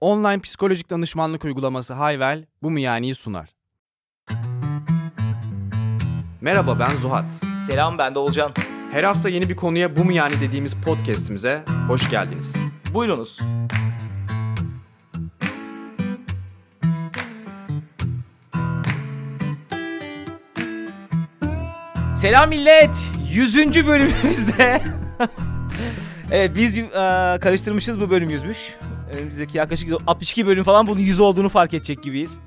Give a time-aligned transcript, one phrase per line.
[0.00, 3.48] Online psikolojik danışmanlık uygulaması Hayvel bu mu yani'yi sunar.
[6.40, 7.32] Merhaba ben Zuhat.
[7.66, 8.52] Selam ben de Olcan.
[8.92, 12.56] Her hafta yeni bir konuya bu mu yani dediğimiz podcast'imize hoş geldiniz.
[12.94, 13.38] Buyurunuz.
[22.20, 23.10] Selam millet.
[23.32, 23.56] 100.
[23.86, 24.82] bölümümüzde.
[26.30, 28.72] evet biz bir, e, karıştırmışız bu bölüm yüzmüş.
[29.12, 32.38] Önümüzdeki yaklaşık 62 bölüm falan bunun 100 olduğunu fark edecek gibiyiz.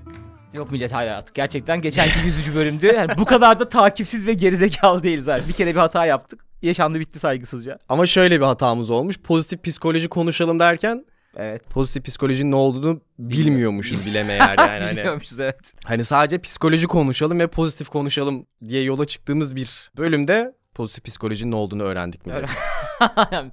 [0.54, 1.36] Yok millet hayır artık.
[1.36, 2.56] Gerçekten geçenki 100.
[2.56, 2.86] bölümdü.
[2.86, 5.42] Yani bu kadar da takipsiz ve gerizekalı değiliz abi.
[5.48, 6.46] Bir kere bir hata yaptık.
[6.62, 7.80] Yaşandı bitti saygısızca.
[7.90, 9.20] Ama şöyle bir hatamız olmuş.
[9.20, 11.70] Pozitif psikoloji konuşalım derken Evet.
[11.70, 14.84] pozitif psikolojinin ne olduğunu bilmiyormuşuz bile meğer yani.
[14.84, 15.74] hani, Biliyormuşuz evet.
[15.86, 21.56] hani sadece psikoloji konuşalım ve pozitif konuşalım diye yola çıktığımız bir bölümde pozitif psikolojinin ne
[21.56, 22.34] olduğunu öğrendik mi?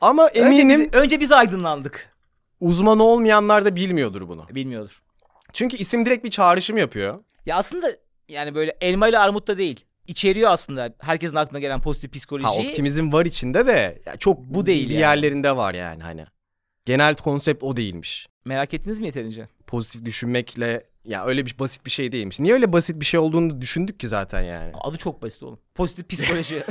[0.00, 2.10] Ama önce, eminim biz, önce biz aydınlandık.
[2.60, 4.46] Uzman olmayanlar da bilmiyordur bunu.
[4.50, 5.02] Bilmiyordur.
[5.52, 7.18] Çünkü isim direkt bir çağrışım yapıyor.
[7.46, 7.90] Ya aslında
[8.28, 9.84] yani böyle elma ile armut da değil.
[10.06, 12.46] İçeriyor aslında herkesin aklına gelen pozitif psikoloji.
[12.46, 15.00] Ha optimizm var içinde de ya çok Bu değil bir yani.
[15.00, 16.26] yerlerinde var yani hani.
[16.84, 18.28] Genel konsept o değilmiş.
[18.44, 19.48] Merak ettiniz mi yeterince?
[19.66, 22.40] Pozitif düşünmekle ya öyle bir basit bir şey değilmiş.
[22.40, 24.72] Niye öyle basit bir şey olduğunu düşündük ki zaten yani.
[24.80, 25.58] Adı çok basit oğlum.
[25.74, 26.62] Pozitif psikoloji.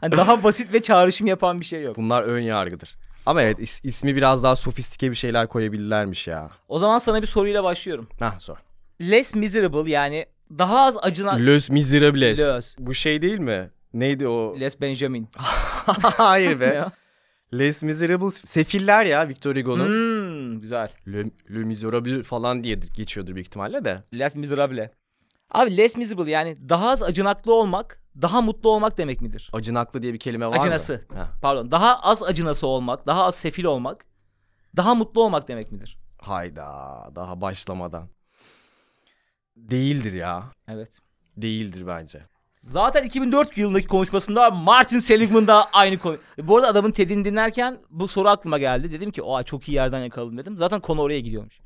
[0.00, 1.96] hani daha basit ve çağrışım yapan bir şey yok.
[1.96, 2.96] Bunlar ön yargıdır.
[3.26, 6.50] Ama evet is- ismi biraz daha sofistike bir şeyler koyabilirlermiş ya.
[6.68, 8.08] O zaman sana bir soruyla başlıyorum.
[8.20, 8.56] Hah sor.
[9.00, 10.26] Less miserable yani
[10.58, 11.46] daha az acınan...
[11.46, 12.40] Los Miserables.
[12.40, 12.74] Los.
[12.78, 13.70] Bu şey değil mi?
[13.94, 14.60] Neydi o?
[14.60, 15.28] Less Benjamin.
[16.02, 16.84] Hayır be.
[16.86, 16.90] o?
[17.58, 18.42] Les Miserables.
[18.44, 19.86] Sefiller ya Victor Hugo'nun.
[19.86, 20.88] Hmm, güzel.
[21.08, 24.02] Le, Le Miserable falan diye geçiyordur büyük ihtimalle de.
[24.18, 24.90] Less miserable.
[25.50, 29.50] Abi less miserable yani daha az acınaklı olmak, daha mutlu olmak demek midir?
[29.52, 31.04] Acınaklı diye bir kelime var Acınası.
[31.10, 31.16] mı?
[31.16, 31.28] Ha.
[31.42, 31.70] Pardon.
[31.70, 34.04] Daha az acınası olmak, daha az sefil olmak,
[34.76, 35.98] daha mutlu olmak demek midir?
[36.18, 36.66] Hayda
[37.14, 38.08] daha başlamadan.
[39.56, 40.42] Değildir ya.
[40.68, 41.00] Evet.
[41.36, 42.22] Değildir bence.
[42.60, 46.16] Zaten 2004 yılındaki konuşmasında Martin Seligman da aynı konu.
[46.38, 48.92] Bu arada adamın TED'ini dinlerken bu soru aklıma geldi.
[48.92, 50.56] Dedim ki o çok iyi yerden yakaladım dedim.
[50.56, 51.60] Zaten konu oraya gidiyormuş.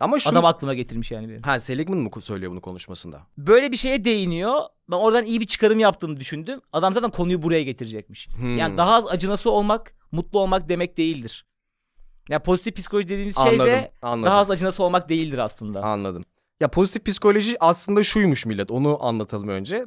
[0.00, 0.30] Ama şu...
[0.30, 1.42] Adam aklıma getirmiş yani benim.
[1.42, 3.26] Ha Seligman mı söylüyor bunu konuşmasında?
[3.38, 4.60] Böyle bir şeye değiniyor.
[4.90, 6.60] Ben oradan iyi bir çıkarım yaptığını düşündüm.
[6.72, 8.28] Adam zaten konuyu buraya getirecekmiş.
[8.28, 8.58] Hmm.
[8.58, 11.46] Yani daha az acınası olmak, mutlu olmak demek değildir.
[12.28, 14.22] Ya pozitif psikoloji dediğimiz şey Anladım, de anladım.
[14.22, 15.82] daha az acınası olmak değildir aslında.
[15.82, 16.24] Anladım.
[16.60, 18.70] Ya pozitif psikoloji aslında şuymuş millet.
[18.70, 19.86] Onu anlatalım önce.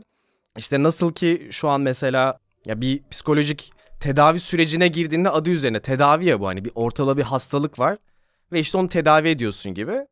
[0.58, 6.26] İşte nasıl ki şu an mesela ya bir psikolojik tedavi sürecine girdiğinde adı üzerine tedavi
[6.26, 7.98] ya bu hani bir ortada bir hastalık var
[8.52, 10.08] ve işte onu tedavi ediyorsun gibi.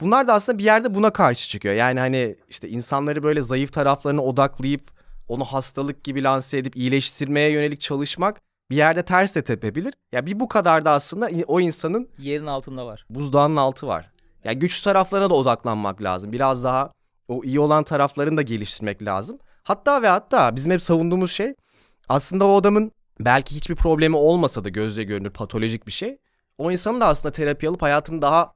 [0.00, 1.74] Bunlar da aslında bir yerde buna karşı çıkıyor.
[1.74, 4.90] Yani hani işte insanları böyle zayıf taraflarına odaklayıp
[5.28, 8.40] onu hastalık gibi lanse edip iyileştirmeye yönelik çalışmak
[8.70, 9.94] bir yerde ters de tepebilir.
[10.12, 13.06] Ya bir bu kadar da aslında o insanın Yerin altında var.
[13.10, 14.10] buzdağının altı var.
[14.44, 16.32] Ya güçlü taraflarına da odaklanmak lazım.
[16.32, 16.92] Biraz daha
[17.28, 19.38] o iyi olan taraflarını da geliştirmek lazım.
[19.62, 21.54] Hatta ve hatta bizim hep savunduğumuz şey
[22.08, 26.16] aslında o adamın belki hiçbir problemi olmasa da gözle görünür patolojik bir şey.
[26.58, 28.52] O insanın da aslında terapi alıp hayatını daha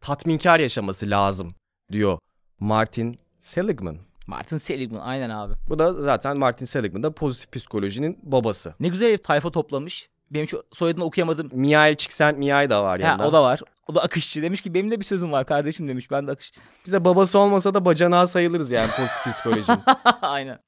[0.00, 1.54] tatminkar yaşaması lazım
[1.92, 2.18] diyor
[2.60, 3.96] Martin Seligman.
[4.26, 5.54] Martin Seligman aynen abi.
[5.68, 8.74] Bu da zaten Martin Seligman da pozitif psikolojinin babası.
[8.80, 10.08] Ne güzel herif tayfa toplamış.
[10.30, 11.50] Benim şu soyadını okuyamadım.
[11.52, 13.28] Mihai Csikszentmihalyi da var Ha, yanında.
[13.28, 13.60] o da var.
[13.88, 14.42] O da akışçı.
[14.42, 16.10] Demiş ki benim de bir sözüm var kardeşim demiş.
[16.10, 16.52] Ben de akış.
[16.86, 19.80] Bize babası olmasa da bacanağı sayılırız yani pozitif psikolojinin.
[20.22, 20.58] Aynen.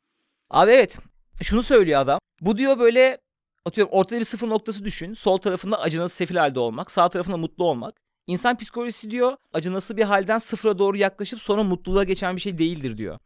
[0.51, 0.99] Abi evet.
[1.43, 2.19] Şunu söylüyor adam.
[2.41, 3.19] Bu diyor böyle
[3.67, 5.15] atıyorum ortada bir sıfır noktası düşün.
[5.15, 6.91] Sol tarafında acınası sefil halde olmak.
[6.91, 8.01] Sağ tarafında mutlu olmak.
[8.27, 12.99] İnsan psikolojisi diyor acınası bir halden sıfıra doğru yaklaşıp sonra mutluluğa geçen bir şey değildir
[12.99, 13.19] diyor.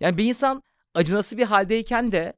[0.00, 0.62] Yani bir insan
[0.94, 2.32] acınası bir haldeyken de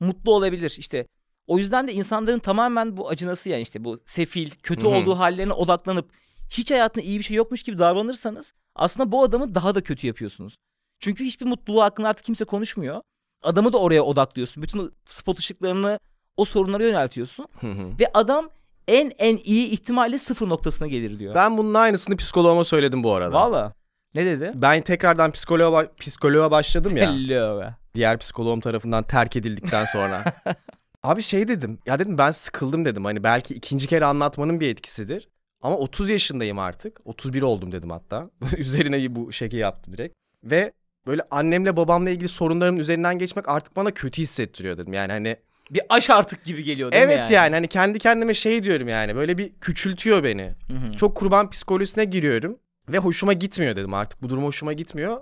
[0.00, 0.74] mutlu olabilir.
[0.78, 1.06] İşte
[1.46, 4.94] o yüzden de insanların tamamen bu acınası yani işte bu sefil, kötü Hı hı.
[4.94, 6.12] olduğu hallerine odaklanıp
[6.50, 10.56] hiç hayatında iyi bir şey yokmuş gibi davranırsanız aslında bu adamı daha da kötü yapıyorsunuz.
[11.00, 13.02] Çünkü hiçbir mutluluğu hakkında artık kimse konuşmuyor.
[13.42, 14.62] Adamı da oraya odaklıyorsun.
[14.62, 15.98] Bütün spot ışıklarını
[16.36, 17.46] o sorunlara yöneltiyorsun.
[17.60, 17.98] Hı hı.
[18.00, 18.48] Ve adam
[18.88, 21.34] en en iyi ihtimalle sıfır noktasına gelir diyor.
[21.34, 23.34] Ben bunun aynısını psikoloğuma söyledim bu arada.
[23.34, 23.72] Valla.
[24.14, 24.52] Ne dedi?
[24.54, 27.10] Ben tekrardan psikoloğa, psikoloğa başladım ya.
[27.10, 27.74] Be.
[27.94, 30.24] diğer psikoloğum tarafından terk edildikten sonra.
[31.02, 31.78] Abi şey dedim.
[31.86, 33.04] Ya dedim ben sıkıldım dedim.
[33.04, 35.28] Hani belki ikinci kere anlatmanın bir etkisidir.
[35.62, 37.00] Ama 30 yaşındayım artık.
[37.04, 38.30] 31 oldum dedim hatta.
[38.56, 40.14] Üzerine bu şeki yaptım direkt.
[40.44, 40.72] Ve
[41.06, 44.92] böyle annemle babamla ilgili sorunlarımın üzerinden geçmek artık bana kötü hissettiriyor dedim.
[44.92, 45.36] Yani hani
[45.72, 47.54] Bir aş artık gibi geliyor değil mi evet yani?
[47.54, 50.54] hani kendi kendime şey diyorum yani böyle bir küçültüyor beni.
[50.68, 50.96] Hı hı.
[50.96, 52.58] Çok kurban psikolojisine giriyorum
[52.88, 54.22] ve hoşuma gitmiyor dedim artık.
[54.22, 55.20] Bu durum hoşuma gitmiyor.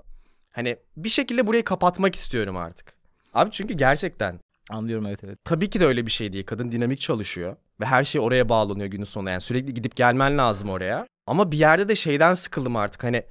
[0.51, 2.93] Hani bir şekilde burayı kapatmak istiyorum artık.
[3.35, 5.39] Abi çünkü gerçekten Anlıyorum evet evet.
[5.45, 6.47] tabii ki de öyle bir şey değil.
[6.47, 7.57] Kadın dinamik çalışıyor.
[7.81, 9.31] Ve her şey oraya bağlanıyor günün sonunda.
[9.31, 11.07] Yani sürekli gidip gelmen lazım oraya.
[11.27, 13.05] Ama bir yerde de şeyden sıkıldım artık.
[13.05, 13.23] Hani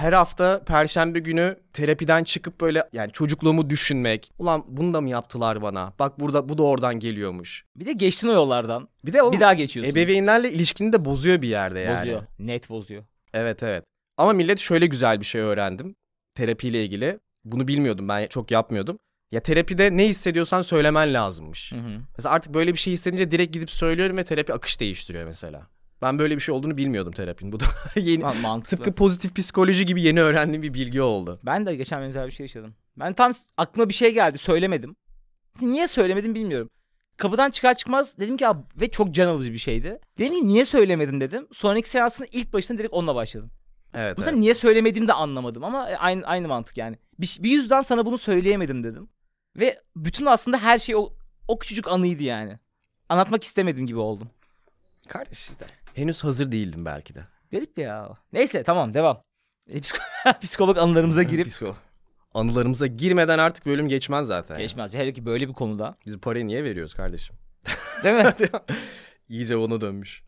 [0.00, 4.32] her hafta perşembe günü terapiden çıkıp böyle yani çocukluğumu düşünmek.
[4.38, 5.92] Ulan bunu da mı yaptılar bana?
[5.98, 7.64] Bak burada bu da oradan geliyormuş.
[7.76, 8.88] Bir de geçtin o yollardan.
[9.04, 9.92] Bir de o Bir daha geçiyorsun.
[9.92, 11.98] ebeveynlerle ilişkini de bozuyor bir yerde yani.
[12.00, 12.22] Bozuyor.
[12.38, 13.04] Net bozuyor.
[13.34, 13.84] Evet evet.
[14.18, 15.94] Ama millet şöyle güzel bir şey öğrendim.
[16.34, 17.18] Terapiyle ilgili.
[17.44, 18.98] Bunu bilmiyordum ben çok yapmıyordum.
[19.32, 21.72] Ya terapide ne hissediyorsan söylemen lazımmış.
[21.72, 22.00] Hı hı.
[22.16, 25.66] Mesela artık böyle bir şey hissedince direkt gidip söylüyorum ve terapi akış değiştiriyor mesela.
[26.02, 27.52] Ben böyle bir şey olduğunu bilmiyordum terapinin.
[27.52, 27.64] Bu da
[27.96, 28.76] yeni Man- mantıklı.
[28.76, 31.40] tıpkı pozitif psikoloji gibi yeni öğrendiğim bir bilgi oldu.
[31.42, 32.74] Ben de geçen benzer bir şey yaşadım.
[32.96, 34.96] Ben tam aklıma bir şey geldi söylemedim.
[35.60, 36.70] Niye söylemedim bilmiyorum.
[37.16, 39.98] Kapıdan çıkar çıkmaz dedim ki abi ve çok can alıcı bir şeydi.
[40.18, 41.48] Dedim ki niye söylemedim dedim.
[41.52, 43.50] Sonraki seansın ilk başında direkt onunla başladım.
[43.94, 44.18] Evet.
[44.18, 44.34] Bu evet.
[44.34, 46.98] niye söylemediğimi de anlamadım ama aynı aynı mantık yani.
[47.18, 49.08] Bir, bir yüzden sana bunu söyleyemedim dedim.
[49.56, 51.12] Ve bütün aslında her şey o,
[51.48, 52.58] o küçücük anıydı yani.
[53.08, 54.30] Anlatmak istemedim gibi oldum.
[55.08, 55.66] Kardeş işte.
[55.94, 57.24] Henüz hazır değildim belki de.
[57.52, 58.08] Garip ya.
[58.32, 59.22] Neyse tamam devam.
[59.68, 61.76] E, psiko- Psikolog anılarımıza girip Psiko.
[62.34, 64.54] Anılarımıza girmeden artık bölüm geçmez zaten.
[64.54, 64.62] yani.
[64.62, 64.92] geçmez.
[64.92, 65.96] Hele ki böyle bir konuda.
[66.06, 67.36] Biz parayı niye veriyoruz kardeşim?
[68.04, 68.34] Değil mi?
[69.28, 70.22] İyice ona dönmüş.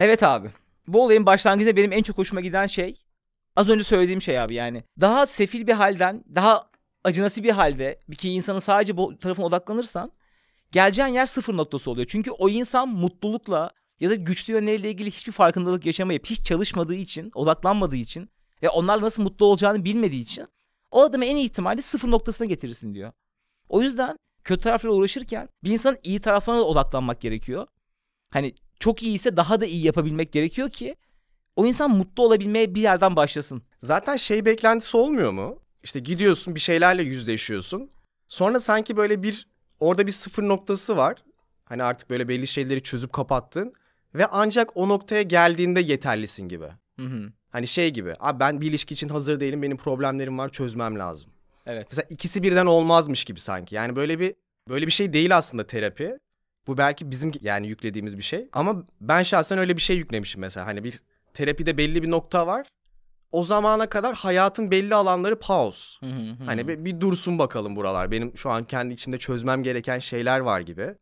[0.00, 0.50] Evet abi.
[0.86, 2.94] Bu olayın başlangıcında benim en çok hoşuma giden şey
[3.56, 4.84] az önce söylediğim şey abi yani.
[5.00, 6.70] Daha sefil bir halden, daha
[7.04, 10.12] acınası bir halde bir ki insanın sadece bu tarafına odaklanırsan
[10.72, 12.06] geleceğin yer sıfır noktası oluyor.
[12.10, 17.30] Çünkü o insan mutlulukla ya da güçlü yönleriyle ilgili hiçbir farkındalık yaşamayıp hiç çalışmadığı için,
[17.34, 18.28] odaklanmadığı için
[18.62, 20.46] ve onlar nasıl mutlu olacağını bilmediği için
[20.90, 23.12] o adamı en ihtimalle sıfır noktasına getirirsin diyor.
[23.68, 27.66] O yüzden kötü taraflarla uğraşırken bir insanın iyi taraflarına da odaklanmak gerekiyor.
[28.30, 30.96] Hani çok iyi ise daha da iyi yapabilmek gerekiyor ki
[31.56, 33.62] o insan mutlu olabilmeye bir yerden başlasın.
[33.78, 35.58] Zaten şey beklentisi olmuyor mu?
[35.82, 37.90] İşte gidiyorsun bir şeylerle yüzleşiyorsun.
[38.28, 39.48] Sonra sanki böyle bir
[39.80, 41.16] orada bir sıfır noktası var.
[41.64, 43.72] Hani artık böyle belli şeyleri çözüp kapattın.
[44.14, 46.68] Ve ancak o noktaya geldiğinde yeterlisin gibi.
[46.96, 47.32] Hı hı.
[47.50, 48.14] Hani şey gibi.
[48.20, 49.62] Abi ben bir ilişki için hazır değilim.
[49.62, 51.30] Benim problemlerim var çözmem lazım.
[51.66, 51.86] Evet.
[51.90, 53.74] Mesela ikisi birden olmazmış gibi sanki.
[53.74, 54.34] Yani böyle bir
[54.68, 56.18] böyle bir şey değil aslında terapi.
[56.66, 58.48] Bu belki bizim yani yüklediğimiz bir şey.
[58.52, 60.66] Ama ben şahsen öyle bir şey yüklemişim mesela.
[60.66, 61.00] Hani bir
[61.34, 62.66] terapide belli bir nokta var.
[63.32, 66.06] O zamana kadar hayatın belli alanları pause.
[66.46, 68.10] Hani bir, bir dursun bakalım buralar.
[68.10, 70.94] Benim şu an kendi içimde çözmem gereken şeyler var gibi.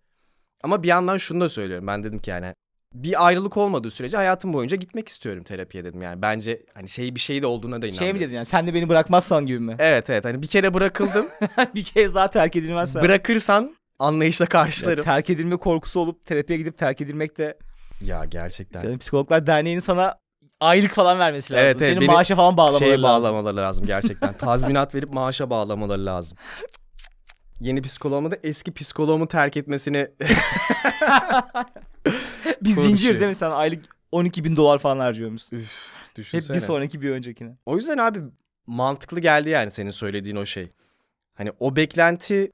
[0.62, 1.86] Ama bir yandan şunu da söylüyorum.
[1.86, 2.54] Ben dedim ki yani
[2.94, 6.02] bir ayrılık olmadığı sürece hayatım boyunca gitmek istiyorum terapiye dedim.
[6.02, 7.98] Yani bence hani şey bir şey de olduğuna da inanmıyorum.
[7.98, 9.76] şey mi dedin yani sen de beni bırakmazsan gibi mi?
[9.78, 11.26] Evet evet hani bir kere bırakıldım.
[11.74, 13.02] bir kez daha terk edilmezsen.
[13.02, 15.04] Bırakırsan anlayışla Ya karşılarım.
[15.04, 17.58] terk edilme korkusu olup terapiye gidip terk edilmek de
[18.00, 18.84] Ya gerçekten.
[18.84, 20.14] yani Psikologlar Derneği'nin sana
[20.60, 21.64] aylık falan vermesi lazım.
[21.64, 23.02] Evet, evet, Senin maaşa falan bağlamaları Şeye lazım.
[23.24, 24.32] bağlamaları lazım gerçekten.
[24.38, 26.38] Tazminat verip maaşa bağlamaları lazım.
[27.62, 30.08] Yeni psikoloğumu da eski psikoloğumu terk etmesini
[32.62, 35.56] bir zincir değil mi sen aylık 12 bin dolar falan harcıyormuşsun.
[35.56, 36.56] Üf, Hep düşünsene.
[36.56, 37.56] bir sonraki bir öncekine.
[37.66, 38.18] O yüzden abi
[38.66, 40.68] mantıklı geldi yani senin söylediğin o şey.
[41.34, 42.50] Hani o beklentiyi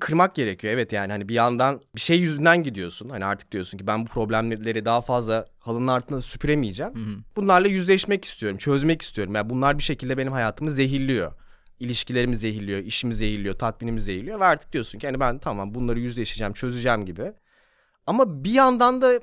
[0.00, 0.74] kırmak gerekiyor.
[0.74, 3.08] Evet yani hani bir yandan bir şey yüzünden gidiyorsun.
[3.08, 6.94] Hani artık diyorsun ki ben bu problemleri daha fazla halının altında süpüremeyeceğim.
[6.94, 7.16] Hı hı.
[7.36, 9.34] Bunlarla yüzleşmek istiyorum, çözmek istiyorum.
[9.34, 11.32] Yani bunlar bir şekilde benim hayatımı zehirliyor.
[11.80, 14.40] İlişkilerimi zehirliyor, işimi zehirliyor, tatminimi zehirliyor.
[14.40, 17.32] Ve artık diyorsun ki hani ben tamam bunları yüzleşeceğim, çözeceğim gibi.
[18.06, 19.20] Ama bir yandan da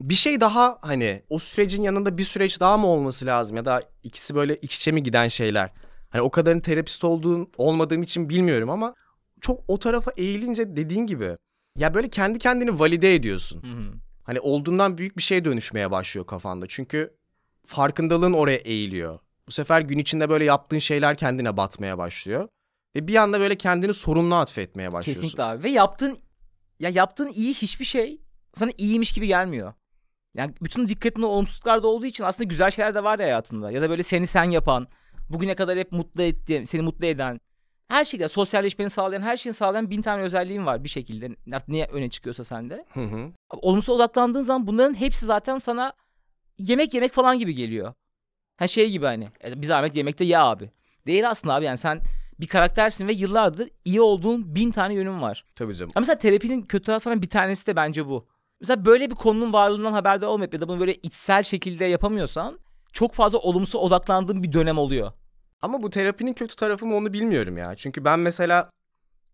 [0.00, 3.56] bir şey daha hani o sürecin yanında bir süreç daha mı olması lazım?
[3.56, 5.70] Ya da ikisi böyle iç içe mi giden şeyler?
[6.10, 8.94] Hani o kadarın terapist olduğum, olmadığım için bilmiyorum ama
[9.40, 11.36] çok o tarafa eğilince dediğin gibi
[11.78, 13.62] ya böyle kendi kendini valide ediyorsun.
[13.62, 13.92] Hı hı.
[14.24, 16.66] Hani olduğundan büyük bir şeye dönüşmeye başlıyor kafanda.
[16.68, 17.14] Çünkü
[17.66, 19.18] farkındalığın oraya eğiliyor.
[19.48, 22.48] Bu sefer gün içinde böyle yaptığın şeyler kendine batmaya başlıyor.
[22.96, 25.22] Ve bir anda böyle kendini sorumlu atfetmeye başlıyorsun.
[25.22, 25.62] Kesinlikle abi.
[25.62, 26.18] Ve yaptığın
[26.80, 28.20] ya yaptığın iyi hiçbir şey
[28.54, 29.74] sana iyiymiş gibi gelmiyor.
[30.34, 33.70] Yani bütün dikkatin olumsuzluklarda olduğu için aslında güzel şeyler de var ya hayatında.
[33.70, 34.86] Ya da böyle seni sen yapan,
[35.30, 37.40] bugüne kadar hep mutlu ettiğin, seni mutlu eden,
[37.88, 41.36] her şekilde sosyalleşmeni sağlayan, her şeyi sağlayan bin tane özelliğin var bir şekilde.
[41.52, 42.84] Artık niye öne çıkıyorsa sende.
[42.94, 43.32] Hı hı.
[43.50, 45.92] Olumsuz odaklandığın zaman bunların hepsi zaten sana
[46.58, 47.94] yemek yemek falan gibi geliyor.
[48.62, 50.70] Ha şey gibi hani e, bir zahmet yemekte ye abi.
[51.06, 52.00] Değil aslında abi yani sen
[52.40, 55.44] bir karaktersin ve yıllardır iyi olduğun bin tane yönün var.
[55.54, 55.92] Tabii canım.
[55.94, 58.26] Ama mesela terapinin kötü taraflarından bir tanesi de bence bu.
[58.60, 62.58] Mesela böyle bir konunun varlığından haberdar olmayıp ya da bunu böyle içsel şekilde yapamıyorsan
[62.92, 65.12] çok fazla olumsuz odaklandığın bir dönem oluyor.
[65.62, 67.74] Ama bu terapinin kötü tarafı mı onu bilmiyorum ya.
[67.76, 68.70] Çünkü ben mesela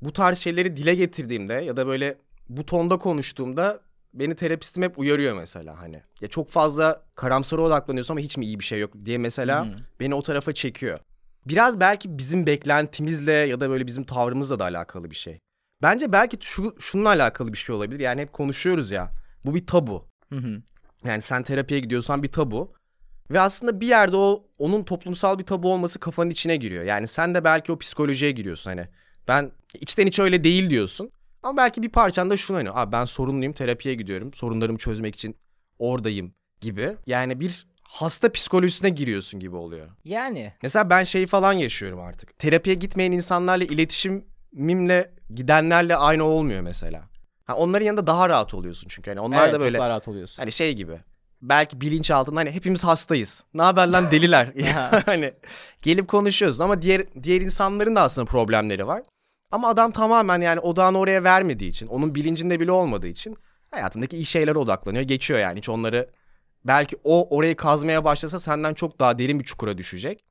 [0.03, 2.19] bu tarz şeyleri dile getirdiğimde ya da böyle
[2.49, 3.81] bu tonda konuştuğumda
[4.15, 6.03] beni terapistim hep uyarıyor mesela hani.
[6.21, 9.71] Ya çok fazla karamsara odaklanıyorsun ama hiç mi iyi bir şey yok diye mesela hı.
[10.01, 10.99] beni o tarafa çekiyor.
[11.47, 15.39] Biraz belki bizim beklentimizle ya da böyle bizim tavrımızla da alakalı bir şey.
[15.83, 18.01] Bence belki şu şununla alakalı bir şey olabilir.
[18.01, 19.13] Yani hep konuşuyoruz ya.
[19.45, 20.09] Bu bir tabu.
[20.29, 20.63] Hı hı.
[21.05, 22.73] Yani sen terapiye gidiyorsan bir tabu.
[23.31, 26.85] Ve aslında bir yerde o onun toplumsal bir tabu olması kafanın içine giriyor.
[26.85, 28.89] Yani sen de belki o psikolojiye giriyorsun hani.
[29.29, 31.11] Ben içten içe öyle değil diyorsun.
[31.43, 34.35] Ama belki bir parçan da şunu hani abi ben sorunluyum terapiye gidiyorum.
[34.35, 35.37] Sorunlarımı çözmek için
[35.79, 36.97] oradayım gibi.
[37.07, 39.89] Yani bir hasta psikolojisine giriyorsun gibi oluyor.
[40.05, 40.53] Yani.
[40.63, 42.39] Mesela ben şeyi falan yaşıyorum artık.
[42.39, 47.03] Terapiye gitmeyen insanlarla iletişimimle gidenlerle aynı olmuyor mesela.
[47.45, 49.11] Ha, onların yanında daha rahat oluyorsun çünkü.
[49.11, 50.43] Hani onlar evet, da böyle daha rahat oluyorsun.
[50.43, 51.01] hani şey gibi.
[51.43, 53.45] Belki bilinç altında hani hepimiz hastayız.
[53.55, 54.49] Ne haber lan deliler.
[55.07, 55.35] hani
[55.83, 59.03] gelip konuşuyoruz ama diğer diğer insanların da aslında problemleri var.
[59.51, 63.37] Ama adam tamamen yani odağını oraya vermediği için, onun bilincinde bile olmadığı için
[63.71, 65.59] hayatındaki iyi şeylere odaklanıyor, geçiyor yani.
[65.59, 66.11] Hiç onları
[66.65, 70.25] belki o orayı kazmaya başlasa senden çok daha derin bir çukura düşecek.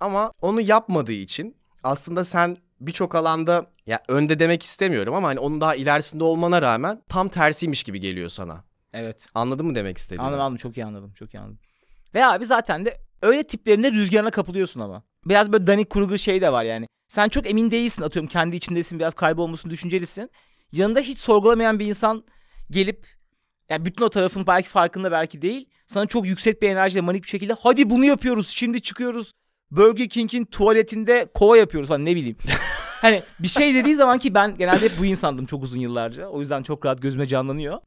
[0.00, 5.60] Ama onu yapmadığı için aslında sen birçok alanda ya önde demek istemiyorum ama hani onun
[5.60, 8.64] daha ilerisinde olmana rağmen tam tersiymiş gibi geliyor sana.
[8.92, 9.26] Evet.
[9.34, 10.22] Anladın mı demek istediğimi?
[10.22, 11.58] Anladım anladım çok iyi anladım çok iyi anladım.
[12.14, 15.02] Ve abi zaten de öyle tiplerinde rüzgarına kapılıyorsun ama.
[15.26, 16.86] Biraz böyle Danny Kruger şey de var yani.
[17.12, 20.30] Sen çok emin değilsin atıyorum kendi içindesin biraz kaybolmuşsun düşüncelisin.
[20.72, 22.24] Yanında hiç sorgulamayan bir insan
[22.70, 23.06] gelip
[23.68, 25.68] yani bütün o tarafın belki farkında belki değil.
[25.86, 29.32] Sana çok yüksek bir enerjiyle manik bir şekilde hadi bunu yapıyoruz şimdi çıkıyoruz.
[29.70, 32.36] Burger King'in tuvaletinde kova yapıyoruz falan ne bileyim.
[33.00, 36.26] hani bir şey dediği zaman ki ben genelde hep bu insandım çok uzun yıllarca.
[36.26, 37.78] O yüzden çok rahat gözüme canlanıyor.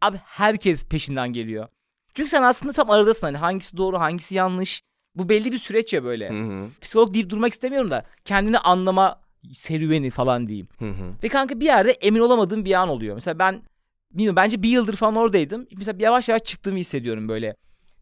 [0.00, 1.68] Abi herkes peşinden geliyor.
[2.14, 4.82] Çünkü sen aslında tam aradasın hani hangisi doğru hangisi yanlış.
[5.14, 6.28] Bu belli bir süreç ya böyle.
[6.30, 6.68] Hı hı.
[6.80, 9.20] Psikolog deyip durmak istemiyorum da kendini anlama
[9.54, 10.66] serüveni falan diyeyim.
[10.78, 11.12] Hı hı.
[11.22, 13.14] Ve kanka bir yerde emin olamadığım bir an oluyor.
[13.14, 13.62] Mesela ben
[14.12, 15.66] bilmiyorum bence bir yıldır falan oradaydım.
[15.76, 17.56] Mesela yavaş yavaş çıktığımı hissediyorum böyle.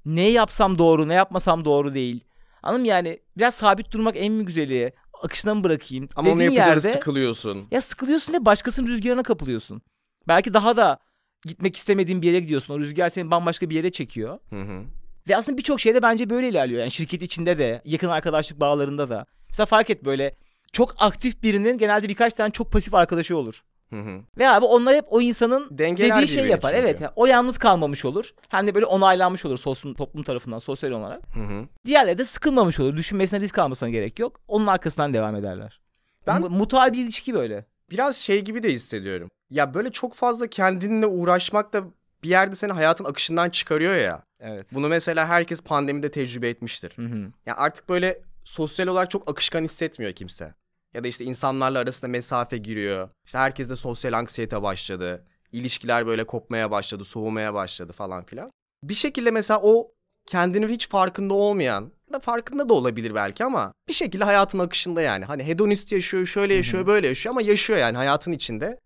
[0.04, 2.24] Ne yapsam doğru ne yapmasam doğru değil.
[2.62, 4.92] Anladın mı yani biraz sabit durmak en mi güzeli.
[5.22, 6.08] Akışına mı bırakayım?
[6.16, 7.66] Ama onu yapınca yerde- sıkılıyorsun.
[7.70, 9.82] ya sıkılıyorsun ve başkasının rüzgarına kapılıyorsun.
[10.28, 10.98] Belki daha da
[11.44, 12.74] gitmek istemediğin bir yere gidiyorsun.
[12.74, 14.38] O rüzgar seni bambaşka bir yere çekiyor.
[14.50, 14.84] Hı hı.
[15.28, 16.80] Ve aslında birçok şeyde bence böyle ilerliyor.
[16.80, 19.26] Yani şirket içinde de, yakın arkadaşlık bağlarında da.
[19.48, 20.34] Mesela fark et böyle
[20.72, 23.62] çok aktif birinin genelde birkaç tane çok pasif arkadaşı olur.
[23.90, 24.20] Hı hı.
[24.38, 26.70] Ve abi onlar hep o insanın Dengeler dediği şey yapar.
[26.70, 26.82] çünkü.
[26.82, 28.30] Evet yani o yalnız kalmamış olur.
[28.48, 31.22] Hem de böyle onaylanmış olur sosyal, toplum tarafından sosyal olarak.
[31.34, 31.66] Hı hı.
[31.86, 32.96] Diğerleri de sıkılmamış olur.
[32.96, 34.40] Düşünmesine risk almasına gerek yok.
[34.48, 35.80] Onun arkasından devam ederler.
[36.26, 36.42] Ben-.
[36.42, 37.64] Mutual bir ilişki böyle.
[37.90, 39.30] Biraz şey gibi de hissediyorum.
[39.50, 41.84] Ya böyle çok fazla kendinle uğraşmak da
[42.22, 44.22] bir yerde seni hayatın akışından çıkarıyor ya.
[44.40, 44.66] Evet.
[44.72, 46.92] Bunu mesela herkes pandemide tecrübe etmiştir.
[46.96, 47.32] Hı hı.
[47.46, 50.54] Ya artık böyle sosyal olarak çok akışkan hissetmiyor kimse.
[50.94, 53.08] Ya da işte insanlarla arasında mesafe giriyor.
[53.26, 55.24] İşte herkeste sosyal anksiyete başladı.
[55.52, 58.50] İlişkiler böyle kopmaya başladı, soğumaya başladı falan filan.
[58.82, 59.92] Bir şekilde mesela o
[60.26, 65.24] kendini hiç farkında olmayan da farkında da olabilir belki ama bir şekilde hayatın akışında yani.
[65.24, 68.78] Hani hedonist yaşıyor, şöyle yaşıyor, böyle yaşıyor ama yaşıyor yani hayatın içinde.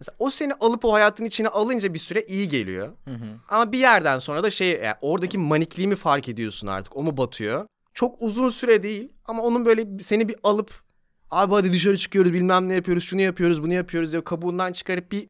[0.00, 2.92] Mesela o seni alıp o hayatın içine alınca bir süre iyi geliyor.
[3.04, 3.26] Hı hı.
[3.48, 6.96] Ama bir yerden sonra da şey yani oradaki manikliği mi fark ediyorsun artık?
[6.96, 7.66] O mu batıyor?
[7.94, 10.82] Çok uzun süre değil ama onun böyle seni bir alıp
[11.30, 15.28] abi hadi dışarı çıkıyoruz bilmem ne yapıyoruz şunu yapıyoruz bunu yapıyoruz diye kabuğundan çıkarıp bir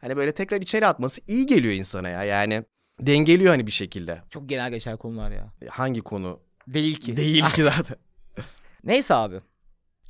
[0.00, 2.64] hani böyle tekrar içeri atması iyi geliyor insana ya yani
[3.00, 4.22] dengeliyor hani bir şekilde.
[4.30, 5.52] Çok genel geçer konular ya.
[5.70, 6.40] Hangi konu?
[6.66, 7.16] Değil ki.
[7.16, 7.96] Değil ki zaten.
[8.84, 9.38] Neyse abi.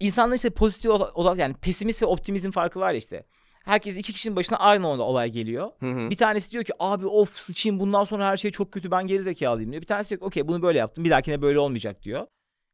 [0.01, 3.25] İnsanların işte pozitif olarak yani pesimist ve optimizm farkı var işte.
[3.65, 5.71] Herkes iki kişinin başına aynı anda olay geliyor.
[5.81, 6.11] Hı hı.
[6.11, 9.23] Bir tanesi diyor ki abi of sıçayım bundan sonra her şey çok kötü ben geri
[9.23, 9.83] zekalıyım diyor.
[9.83, 12.27] Bir tanesi diyor ki okey bunu böyle yaptım bir dahakine böyle olmayacak diyor.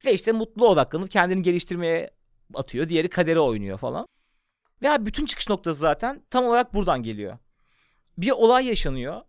[0.05, 2.11] Ve işte mutlu odaklanıp kendini geliştirmeye
[2.55, 2.89] atıyor.
[2.89, 4.07] Diğeri kadere oynuyor falan.
[4.83, 7.39] Ve abi bütün çıkış noktası zaten tam olarak buradan geliyor.
[8.19, 9.23] Bir olay yaşanıyor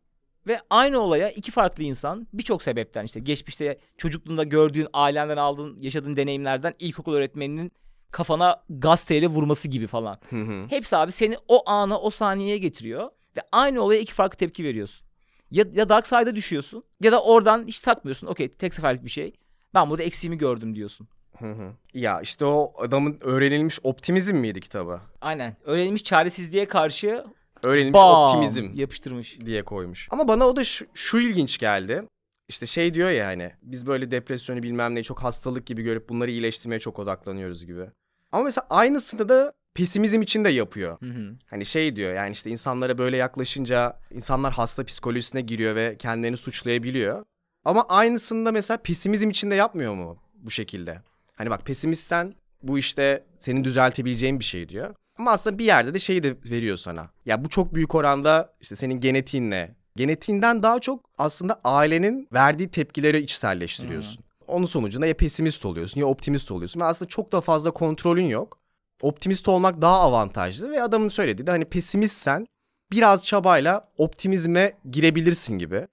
[0.48, 6.16] ve aynı olaya iki farklı insan birçok sebepten işte geçmişte çocukluğunda gördüğün, ailenden aldığın, yaşadığın
[6.16, 7.72] deneyimlerden ilkokul öğretmeninin
[8.12, 10.20] kafana gazeteyle vurması gibi falan.
[10.30, 10.66] Hı hı.
[10.70, 15.08] Hepsi abi seni o ana, o saniyeye getiriyor ve aynı olaya iki farklı tepki veriyorsun.
[15.52, 18.28] Ya, ya Dark Side'a düşüyorsun ya da oradan hiç takmıyorsun.
[18.28, 19.34] Okey tek seferlik bir şey.
[19.74, 21.08] Ben burada eksiğimi gördüm diyorsun.
[21.40, 21.72] Hı hı.
[21.94, 25.02] Ya işte o adamın öğrenilmiş optimizm miydi kitabı?
[25.22, 25.58] Aynen.
[25.64, 27.26] Öğrenilmiş çaresizliğe karşı
[27.64, 28.70] Öğrenilmiş bam optimizm.
[28.74, 29.40] yapıştırmış.
[29.46, 30.08] diye koymuş.
[30.12, 32.04] Ama bana o da şu, şu ilginç geldi.
[32.50, 36.32] İşte şey diyor ya hani biz böyle depresyonu bilmem ne çok hastalık gibi görüp bunları
[36.32, 37.86] iyileştirmeye çok odaklanıyoruz gibi.
[38.32, 41.02] Ama mesela aynısını da pesimizm için de yapıyor.
[41.02, 41.36] Hı hı.
[41.50, 47.26] Hani şey diyor yani işte insanlara böyle yaklaşınca insanlar hasta psikolojisine giriyor ve kendilerini suçlayabiliyor.
[47.66, 51.02] Ama aynısını da mesela pesimizm için de yapmıyor mu bu şekilde?
[51.36, 52.34] Hani bak pesimistsen
[52.64, 54.96] bu işte senin düzeltebileceğin bir şey diyor.
[55.18, 57.10] Ama aslında bir yerde de şeyi de veriyor sana.
[57.26, 63.20] Ya bu çok büyük oranda işte senin genetiğinle, genetiğinden daha çok aslında ailenin verdiği tepkileri
[63.22, 64.24] içselleştiriyorsun.
[64.52, 68.58] Onun sonucunda ya pesimist oluyorsun ya optimist oluyorsun ve aslında çok da fazla kontrolün yok.
[69.02, 72.48] Optimist olmak daha avantajlı ve adamın söylediği de hani pesimistsen
[72.92, 75.88] biraz çabayla optimizme girebilirsin gibi.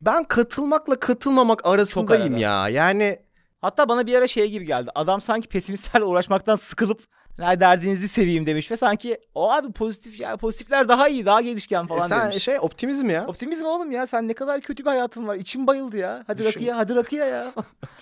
[0.00, 2.68] Ben katılmakla katılmamak arasındayım ya.
[2.68, 3.18] Yani
[3.60, 4.90] Hatta bana bir ara şey gibi geldi.
[4.94, 7.02] Adam sanki pesimistlerle uğraşmaktan sıkılıp
[7.38, 11.84] "Ha, derdinizi seveyim demiş ve sanki o abi pozitif ya pozitifler daha iyi, daha gelişken
[11.84, 12.44] e, falan sen demiş.
[12.44, 13.26] şey optimizm ya.
[13.26, 14.06] Optimizm oğlum ya.
[14.06, 15.36] Sen ne kadar kötü bir hayatın var.
[15.36, 16.24] İçim bayıldı ya.
[16.26, 16.50] Hadi Düşün.
[16.50, 17.52] rakıya, hadi rakıya ya.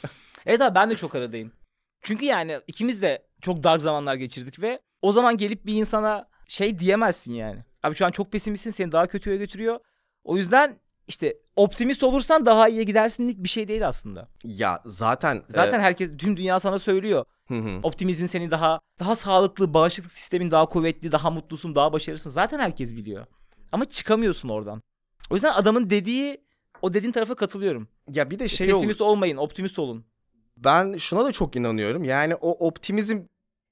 [0.46, 1.52] evet abi ben de çok aradayım.
[2.02, 6.78] Çünkü yani ikimiz de çok dark zamanlar geçirdik ve o zaman gelip bir insana şey
[6.78, 7.64] diyemezsin yani.
[7.82, 9.80] Abi şu an çok pesimistsin seni daha kötüye götürüyor.
[10.24, 10.76] O yüzden
[11.08, 14.28] işte optimist olursan daha iyiye gidersinlik bir şey değil aslında.
[14.44, 17.24] Ya zaten Zaten herkes tüm dünya sana söylüyor.
[17.50, 17.80] E, hı hı.
[17.82, 22.30] Optimizm seni daha daha sağlıklı, bağışıklık sistemin daha kuvvetli, daha mutlusun, daha başarılısın.
[22.30, 23.26] Zaten herkes biliyor.
[23.72, 24.82] Ama çıkamıyorsun oradan.
[25.30, 26.40] O yüzden adamın dediği
[26.82, 27.88] o dediğin tarafa katılıyorum.
[28.12, 28.74] ya bir de şey oldu.
[28.76, 30.04] Pesimist olmayın, optimist olun.
[30.56, 32.04] Ben şuna da çok inanıyorum.
[32.04, 33.18] Yani o optimizm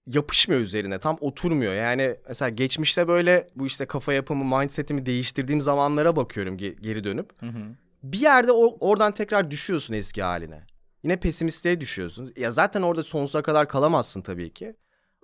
[0.07, 0.99] yapışmıyor üzerine.
[0.99, 1.75] Tam oturmuyor.
[1.75, 7.43] Yani mesela geçmişte böyle bu işte kafa yapımı, mindsetimi değiştirdiğim zamanlara bakıyorum ge- geri dönüp.
[7.43, 7.59] Hı hı.
[8.03, 10.67] Bir yerde o- oradan tekrar düşüyorsun eski haline.
[11.05, 12.33] Yine pesimistliğe düşüyorsun.
[12.37, 14.75] Ya zaten orada sonsuza kadar kalamazsın tabii ki.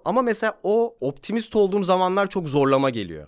[0.05, 3.27] Ama mesela o optimist olduğum zamanlar çok zorlama geliyor.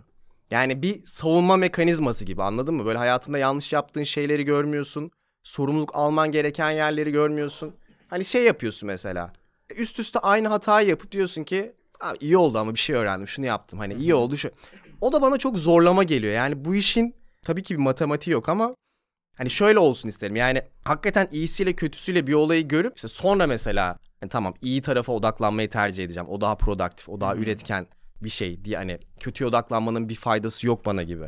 [0.51, 2.87] Yani bir savunma mekanizması gibi anladın mı?
[2.87, 5.11] Böyle hayatında yanlış yaptığın şeyleri görmüyorsun.
[5.43, 7.75] Sorumluluk alman gereken yerleri görmüyorsun.
[8.09, 9.33] Hani şey yapıyorsun mesela.
[9.77, 11.73] Üst üste aynı hatayı yapıp diyorsun ki
[12.21, 13.79] iyi oldu ama bir şey öğrendim şunu yaptım.
[13.79, 14.51] Hani iyi oldu şu.
[15.01, 16.35] O da bana çok zorlama geliyor.
[16.35, 18.75] Yani bu işin tabii ki bir matematiği yok ama
[19.37, 20.37] hani şöyle olsun isterim.
[20.37, 25.71] Yani hakikaten iyisiyle kötüsüyle bir olayı görüp işte sonra mesela hani tamam iyi tarafa odaklanmayı
[25.71, 26.29] tercih edeceğim.
[26.29, 27.87] O daha produktif, o daha üretken
[28.23, 31.27] bir şey diye hani kötüye odaklanmanın bir faydası yok bana gibi.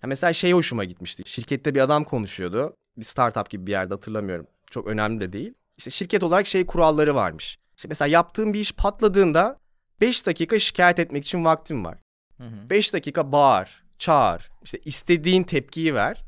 [0.00, 1.22] Ha mesela şey hoşuma gitmişti.
[1.26, 2.76] Şirkette bir adam konuşuyordu.
[2.96, 4.46] Bir startup gibi bir yerde hatırlamıyorum.
[4.70, 5.54] Çok önemli de değil.
[5.78, 7.58] İşte şirket olarak şey kuralları varmış.
[7.76, 9.58] İşte mesela yaptığın bir iş patladığında
[10.00, 11.98] 5 dakika şikayet etmek için vaktin var.
[12.36, 12.70] Hı hı.
[12.70, 16.24] 5 dakika bağır, çağır, işte istediğin tepkiyi ver,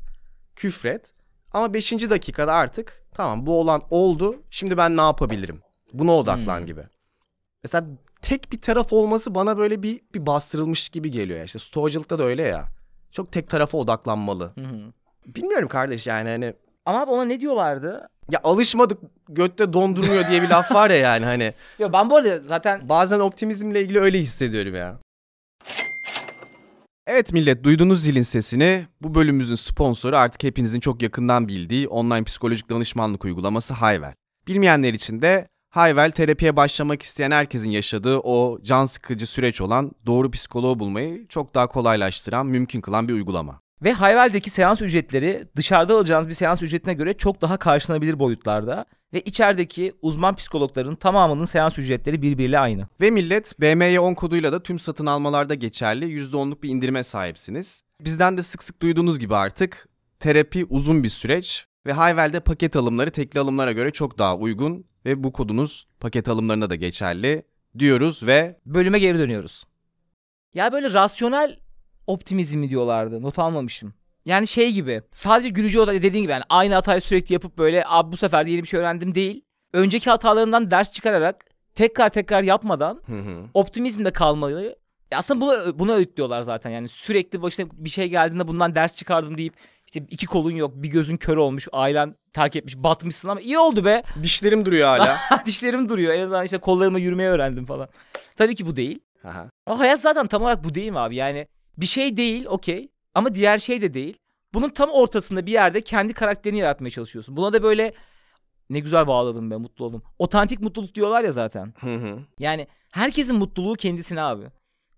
[0.55, 1.13] küfret.
[1.51, 1.91] Ama 5.
[1.91, 5.61] dakikada artık tamam bu olan oldu, şimdi ben ne yapabilirim?
[5.93, 6.65] Buna odaklan Hmm.
[6.65, 6.83] gibi.
[7.63, 7.85] Mesela
[8.21, 11.39] tek bir taraf olması bana böyle bir, bir bastırılmış gibi geliyor.
[11.39, 11.45] ya.
[11.45, 12.65] İşte stoğacılıkta da öyle ya.
[13.11, 14.45] Çok tek tarafa odaklanmalı.
[14.45, 14.93] Hı.
[15.35, 16.53] Bilmiyorum kardeş yani hani
[16.85, 18.09] Ama abi ona ne diyorlardı?
[18.31, 21.53] ya alışmadık götte dondurmuyor diye bir laf var ya yani hani.
[21.79, 24.99] Yo ben bu arada zaten Bazen optimizmle ilgili öyle hissediyorum ya.
[27.07, 28.87] Evet millet duydunuz zilin sesini.
[29.01, 34.13] Bu bölümümüzün sponsoru artık hepinizin çok yakından bildiği online psikolojik danışmanlık uygulaması Hayvel.
[34.47, 40.31] Bilmeyenler için de Hayvel terapiye başlamak isteyen herkesin yaşadığı o can sıkıcı süreç olan doğru
[40.31, 43.59] psikoloğu bulmayı çok daha kolaylaştıran, mümkün kılan bir uygulama.
[43.83, 48.85] Ve Hayvel'deki seans ücretleri dışarıda alacağınız bir seans ücretine göre çok daha karşılanabilir boyutlarda.
[49.13, 52.87] Ve içerideki uzman psikologların tamamının seans ücretleri birbiriyle aynı.
[53.01, 57.83] Ve millet BMY10 koduyla da tüm satın almalarda geçerli %10'luk bir indirime sahipsiniz.
[58.01, 63.11] Bizden de sık sık duyduğunuz gibi artık terapi uzun bir süreç ve Hayvel'de paket alımları
[63.11, 67.43] tekli alımlara göre çok daha uygun ve bu kodunuz paket alımlarına da geçerli
[67.79, 69.63] diyoruz ve Bölüme geri dönüyoruz.
[70.53, 71.59] Ya böyle rasyonel
[72.07, 73.21] optimizm mi diyorlardı?
[73.21, 73.93] Not almamışım.
[74.25, 75.01] Yani şey gibi.
[75.11, 78.51] Sadece gülücü oda dediğin gibi yani aynı hatayı sürekli yapıp böyle abi bu sefer de
[78.51, 79.45] yeni bir şey öğrendim değil.
[79.73, 83.01] Önceki hatalarından ders çıkararak tekrar tekrar yapmadan
[83.53, 84.75] optimizmde kalmayı
[85.11, 89.37] Ya aslında bunu, bunu öğütlüyorlar zaten yani sürekli başına bir şey geldiğinde bundan ders çıkardım
[89.37, 89.53] deyip
[89.85, 93.85] işte iki kolun yok bir gözün kör olmuş ailen terk etmiş batmışsın ama iyi oldu
[93.85, 95.17] be dişlerim duruyor hala.
[95.45, 97.89] dişlerim duruyor en azından işte kollarıma yürümeyi öğrendim falan.
[98.35, 98.99] Tabii ki bu değil.
[99.23, 99.49] Aha.
[99.65, 101.15] Ama hayat zaten tam olarak bu değil mi abi?
[101.15, 104.17] Yani bir şey değil okey ama diğer şey de değil.
[104.53, 107.37] Bunun tam ortasında bir yerde kendi karakterini yaratmaya çalışıyorsun.
[107.37, 107.93] Buna da böyle
[108.69, 110.03] ne güzel bağladım be mutlu oldum.
[110.19, 111.73] Otantik mutluluk diyorlar ya zaten.
[111.79, 112.19] Hı hı.
[112.39, 114.45] Yani herkesin mutluluğu kendisine abi.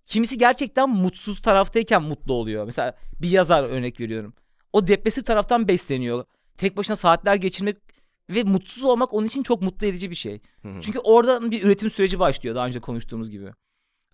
[0.05, 2.65] Kimisi gerçekten mutsuz taraftayken mutlu oluyor.
[2.65, 4.33] Mesela bir yazar örnek veriyorum.
[4.73, 6.25] O depresif taraftan besleniyor.
[6.57, 7.77] Tek başına saatler geçirmek
[8.29, 10.41] ve mutsuz olmak onun için çok mutlu edici bir şey.
[10.61, 10.81] Hı hı.
[10.81, 13.51] Çünkü oradan bir üretim süreci başlıyor daha önce konuştuğumuz gibi.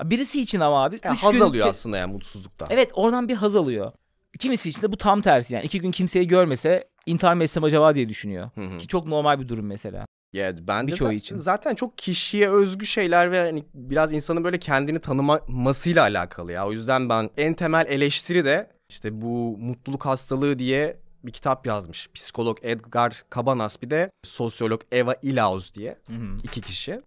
[0.04, 2.67] Birisi için ama abi Ya üç haz gün alıyor aslında yani mutsuzluktan.
[2.71, 3.91] Evet oradan bir haz alıyor.
[4.39, 5.65] Kimisi için de bu tam tersi yani.
[5.65, 8.49] iki gün kimseyi görmese intihar mı etsem acaba diye düşünüyor.
[8.56, 8.77] Hı hı.
[8.77, 10.06] Ki çok normal bir durum mesela.
[10.34, 11.38] Ya bence Birçoğu zaten, için.
[11.38, 16.67] zaten çok kişiye özgü şeyler ve hani biraz insanın böyle kendini tanımasıyla alakalı ya.
[16.67, 22.10] O yüzden ben en temel eleştiri de işte bu mutluluk hastalığı diye bir kitap yazmış.
[22.13, 26.38] Psikolog Edgar Cabanas bir de sosyolog Eva Illouz diye Hı hı.
[26.43, 27.01] iki kişi.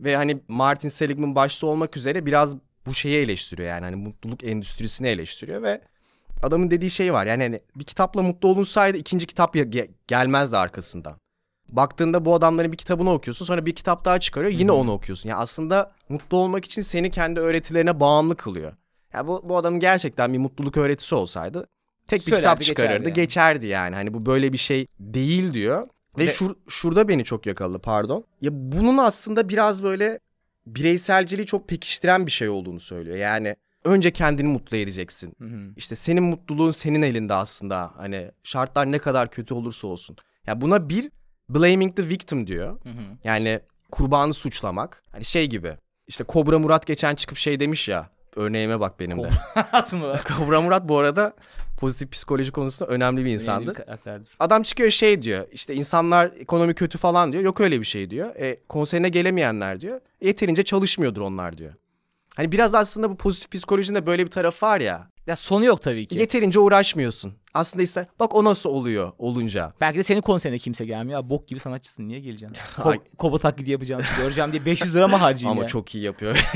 [0.00, 5.08] Ve hani Martin Seligman başta olmak üzere biraz bu şeyi eleştiriyor yani hani mutluluk endüstrisini
[5.08, 5.80] eleştiriyor ve
[6.42, 7.26] adamın dediği şey var.
[7.26, 11.16] Yani hani bir kitapla mutlu olunsaydı ikinci kitap ge- gelmezdi arkasından.
[11.72, 15.28] Baktığında bu adamların bir kitabını okuyorsun sonra bir kitap daha çıkarıyor yine onu okuyorsun.
[15.28, 18.72] Yani aslında mutlu olmak için seni kendi öğretilerine bağımlı kılıyor.
[19.12, 21.66] Ya bu, bu adamın gerçekten bir mutluluk öğretisi olsaydı
[22.08, 23.12] tek bir Söylerdi, kitap geçerdi çıkarırdı yani.
[23.12, 23.94] geçerdi yani.
[23.94, 25.88] Hani bu böyle bir şey değil diyor.
[26.18, 28.24] Ve, Ve- şur, şurada beni çok yakaladı pardon.
[28.40, 30.18] Ya bunun aslında biraz böyle
[30.66, 33.16] bireyselciliği çok pekiştiren bir şey olduğunu söylüyor.
[33.16, 35.32] Yani önce kendini mutlu edeceksin.
[35.38, 35.72] Hı hı.
[35.76, 37.92] İşte senin mutluluğun senin elinde aslında.
[37.96, 40.16] Hani şartlar ne kadar kötü olursa olsun.
[40.46, 41.10] Ya buna bir
[41.48, 42.80] blaming the victim diyor.
[42.82, 43.02] Hı hı.
[43.24, 45.02] Yani kurbanı suçlamak.
[45.12, 45.76] Hani şey gibi.
[46.06, 48.10] İşte Kobra Murat geçen çıkıp şey demiş ya.
[48.36, 49.28] Örneğime bak benim de.
[49.54, 50.16] At mı?
[50.38, 51.32] Kobra Murat bu arada
[51.80, 53.74] pozitif psikoloji konusunda önemli bir insandı.
[53.74, 53.74] Bir.
[54.38, 55.46] Adam çıkıyor şey diyor.
[55.52, 57.44] İşte insanlar ekonomi kötü falan diyor.
[57.44, 58.36] Yok öyle bir şey diyor.
[58.36, 60.00] E, konserine gelemeyenler diyor.
[60.20, 61.74] Yeterince çalışmıyordur onlar diyor.
[62.36, 65.09] Hani biraz aslında bu pozitif psikolojinin de böyle bir tarafı var ya.
[65.26, 66.18] Ya sonu yok tabii ki.
[66.18, 67.32] Yeterince uğraşmıyorsun.
[67.54, 69.72] Aslında işte bak o nasıl oluyor olunca.
[69.80, 71.22] Belki de senin konserine kimse gelmiyor.
[71.22, 72.62] Ya, bok gibi sanatçısın niye geleceksin?
[72.82, 74.02] Ko- Koba taklidi yapacağım.
[74.18, 75.68] Göreceğim diye 500 lira mı harcayayım Ama ya?
[75.68, 76.36] çok iyi yapıyor.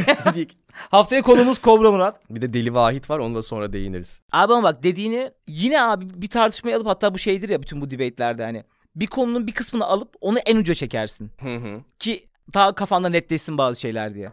[0.72, 2.20] Haftaya konumuz Kobra Murat.
[2.30, 4.20] bir de Deli Vahit var onu da sonra değiniriz.
[4.32, 7.90] Abi ama bak dediğini yine abi bir tartışmaya alıp hatta bu şeydir ya bütün bu
[7.90, 8.64] debate'lerde hani.
[8.96, 11.30] Bir konunun bir kısmını alıp onu en uca çekersin.
[11.40, 11.80] Hı hı.
[11.98, 14.32] Ki daha kafanda netleşsin bazı şeyler diye.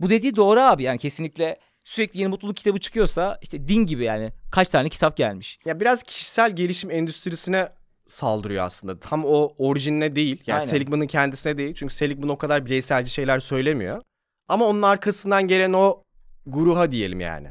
[0.00, 4.32] Bu dediği doğru abi yani kesinlikle sürekli yeni mutluluk kitabı çıkıyorsa işte din gibi yani
[4.50, 5.58] kaç tane kitap gelmiş.
[5.64, 7.68] Ya biraz kişisel gelişim endüstrisine
[8.06, 9.00] saldırıyor aslında.
[9.00, 10.42] Tam o orijinine değil.
[10.46, 10.70] Yani Aynen.
[10.70, 11.74] Seligman'ın kendisine değil.
[11.74, 14.02] Çünkü Seligman o kadar bireyselci şeyler söylemiyor.
[14.48, 16.02] Ama onun arkasından gelen o
[16.46, 17.48] guruha diyelim yani.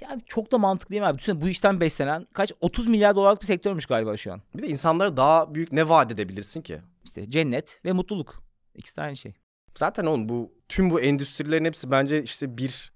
[0.00, 1.18] Ya çok da mantıklı değil mi abi?
[1.18, 4.42] Düşünsene bu işten beslenen kaç 30 milyar dolarlık bir sektörmüş galiba şu an.
[4.56, 6.80] Bir de insanlara daha büyük ne vaat edebilirsin ki?
[7.04, 8.42] İşte cennet ve mutluluk.
[8.74, 9.34] İkisi de aynı şey.
[9.74, 12.92] Zaten oğlum bu tüm bu endüstrilerin hepsi bence işte bir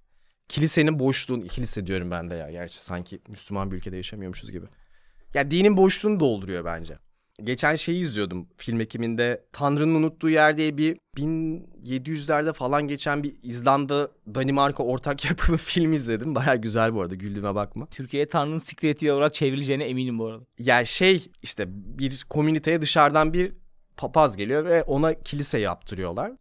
[0.51, 2.51] kilisenin boşluğunu kilise diyorum ben de ya.
[2.51, 4.67] Gerçi sanki Müslüman bir ülkede yaşamıyormuşuz gibi.
[5.35, 6.99] Ya dinin boşluğunu dolduruyor bence.
[7.45, 9.45] Geçen şeyi izliyordum film ekiminde.
[9.53, 16.35] Tanrı'nın unuttuğu yer diye bir 1700'lerde falan geçen bir İzlanda Danimarka ortak yapımı film izledim.
[16.35, 17.87] Baya güzel bu arada güldüğüme bakma.
[17.87, 20.45] Türkiye'ye Tanrı'nın siktir ettiği olarak çevrileceğine eminim bu arada.
[20.59, 23.53] Ya şey işte bir komüniteye dışarıdan bir
[23.97, 26.33] papaz geliyor ve ona kilise yaptırıyorlar.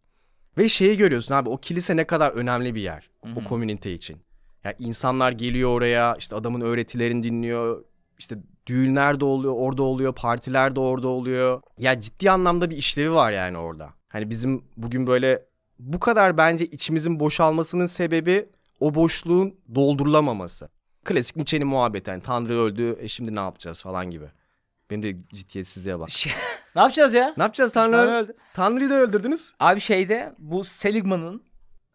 [0.60, 4.16] Ve şeyi görüyorsun abi o kilise ne kadar önemli bir yer o komünite için.
[4.64, 7.84] Ya insanlar geliyor oraya işte adamın öğretilerini dinliyor.
[8.18, 11.62] işte düğünler de oluyor orada oluyor partiler de orada oluyor.
[11.78, 13.90] Ya ciddi anlamda bir işlevi var yani orada.
[14.08, 15.42] Hani bizim bugün böyle
[15.78, 18.48] bu kadar bence içimizin boşalmasının sebebi
[18.80, 20.68] o boşluğun doldurulamaması.
[21.04, 24.26] Klasik Nietzsche'nin muhabbeti yani Tanrı öldü e şimdi ne yapacağız falan gibi.
[24.90, 26.08] Benim de ciddiyetsizliğe bak.
[26.74, 27.34] ne yapacağız ya?
[27.36, 27.92] Ne yapacağız Tanrı?
[27.96, 28.36] Tanrı öldü.
[28.54, 29.52] Tanrı'yı da öldürdünüz.
[29.60, 31.42] Abi şeyde bu Seligman'ın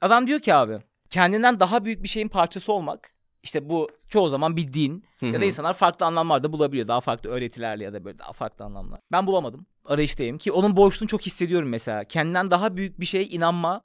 [0.02, 4.56] adam diyor ki abi kendinden daha büyük bir şeyin parçası olmak işte bu çoğu zaman
[4.58, 6.88] bir din ya da insanlar farklı anlamlarda bulabiliyor.
[6.88, 9.00] Daha farklı öğretilerle ya da böyle daha farklı anlamlar.
[9.12, 9.66] Ben bulamadım.
[9.86, 12.04] Arayıştayım ki onun boşluğunu çok hissediyorum mesela.
[12.04, 13.82] Kendinden daha büyük bir şeye inanma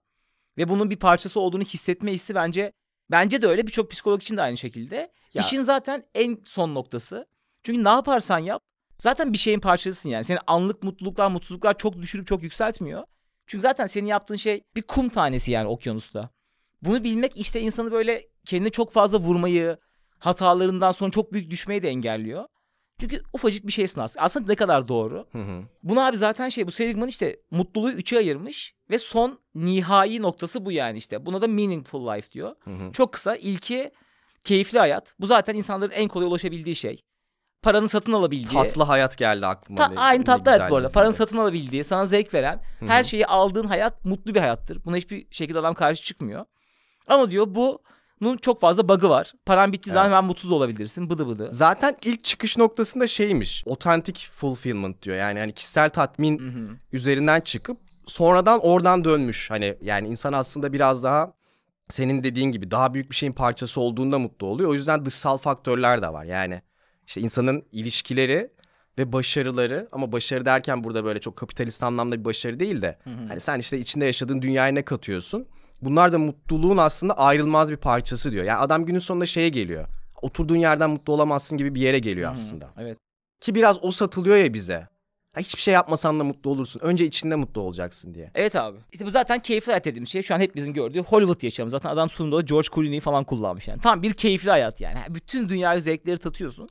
[0.59, 2.73] ve bunun bir parçası olduğunu hissetme hissi bence
[3.11, 4.97] bence de öyle birçok psikolog için de aynı şekilde.
[5.35, 7.27] Ya- İşin zaten en son noktası.
[7.63, 8.63] Çünkü ne yaparsan yap
[9.01, 10.25] zaten bir şeyin parçasısın yani.
[10.25, 13.05] Senin anlık mutluluklar, mutsuzluklar çok düşürüp çok yükseltmiyor.
[13.47, 16.31] Çünkü zaten senin yaptığın şey bir kum tanesi yani okyanusta.
[16.83, 19.77] Bunu bilmek işte insanı böyle kendine çok fazla vurmayı,
[20.19, 22.45] hatalarından sonra çok büyük düşmeyi de engelliyor.
[23.01, 24.25] Çünkü ufacık bir şeysin aslında.
[24.25, 25.27] Aslında ne kadar doğru.
[25.33, 25.63] Hı hı.
[25.83, 30.73] Bunu abi zaten şey bu Seligman işte mutluluğu üçe ayırmış ve son nihai noktası bu
[30.73, 31.27] yani işte.
[31.27, 32.55] Buna da meaningful life diyor.
[32.65, 32.93] Hı hı.
[32.93, 33.91] Çok kısa ilki
[34.45, 35.15] keyifli hayat.
[35.21, 37.01] Bu zaten insanların en kolay ulaşabildiği şey.
[37.63, 38.63] Paranın satın alabildiği.
[38.63, 39.79] Tatlı hayat geldi aklıma.
[39.79, 40.87] Ta- Ne- aynı tatlı hayat bu arada.
[40.89, 40.95] dizi.
[40.95, 44.85] Paranın satın alabildiği, sana zevk veren, Hı her şeyi aldığın hayat mutlu bir hayattır.
[44.85, 46.45] Buna hiçbir şekilde adam karşı çıkmıyor.
[47.07, 49.33] Ama diyor bunun çok fazla bug'ı var.
[49.47, 50.17] Paran bittiği zaman Evet.
[50.17, 51.11] hemen mutsuz olabilirsin.
[51.11, 51.49] Bıdı bıdı.
[51.53, 53.65] Zaten ilk çıkış noktasında şeymiş.
[53.67, 55.17] Authentic fulfillment diyor.
[55.17, 56.77] Yani hani kişisel tatmin Hı hı.
[56.93, 59.51] üzerinden çıkıp sonradan oradan dönmüş.
[59.51, 61.33] Hani yani insan aslında biraz daha
[61.89, 64.71] senin dediğin gibi daha büyük bir şeyin parçası olduğunda mutlu oluyor.
[64.71, 66.25] O yüzden dışsal faktörler de var.
[66.25, 66.63] Yani
[67.11, 68.51] işte insanın ilişkileri
[68.99, 73.41] ve başarıları ama başarı derken burada böyle çok kapitalist anlamda bir başarı değil de hani
[73.41, 75.47] sen işte içinde yaşadığın dünyaya ne katıyorsun?
[75.83, 78.45] Bunlar da mutluluğun aslında ayrılmaz bir parçası diyor.
[78.45, 79.87] Yani adam günün sonunda şeye geliyor.
[80.23, 82.69] Oturduğun yerden mutlu olamazsın gibi bir yere geliyor aslında.
[82.79, 82.99] Evet.
[83.41, 84.89] Ki biraz o satılıyor ya bize.
[85.35, 86.81] Ha, hiçbir şey yapmasan da mutlu olursun.
[86.81, 88.31] Önce içinde mutlu olacaksın diye.
[88.35, 88.79] Evet abi.
[88.93, 91.71] İşte bu zaten keyifli hayat dediğimiz şey şu an hepimizin gördüğü Hollywood yaşamı.
[91.71, 93.81] Zaten adam sunumda George Clooney'i falan kullanmış yani.
[93.81, 94.99] Tam bir keyifli hayat yani.
[95.09, 96.69] Bütün dünya zevkleri tatıyorsun.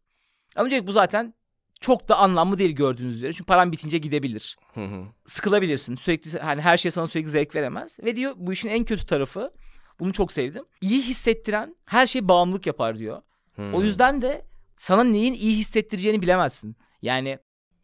[0.56, 1.34] Ama diyor ki bu zaten
[1.82, 3.34] çok da anlamlı değil gördüğünüz üzere.
[3.34, 4.58] Çünkü paran bitince gidebilir.
[4.74, 5.06] Hı hı.
[5.26, 5.96] Sıkılabilirsin.
[5.96, 8.00] Sürekli hani her şey sana sürekli zevk veremez.
[8.04, 9.54] Ve diyor bu işin en kötü tarafı
[10.00, 10.64] bunu çok sevdim.
[10.82, 13.22] İyi hissettiren her şey bağımlılık yapar diyor.
[13.56, 13.72] Hı.
[13.74, 14.46] O yüzden de
[14.78, 16.76] sana neyin iyi hissettireceğini bilemezsin.
[17.02, 17.40] Yani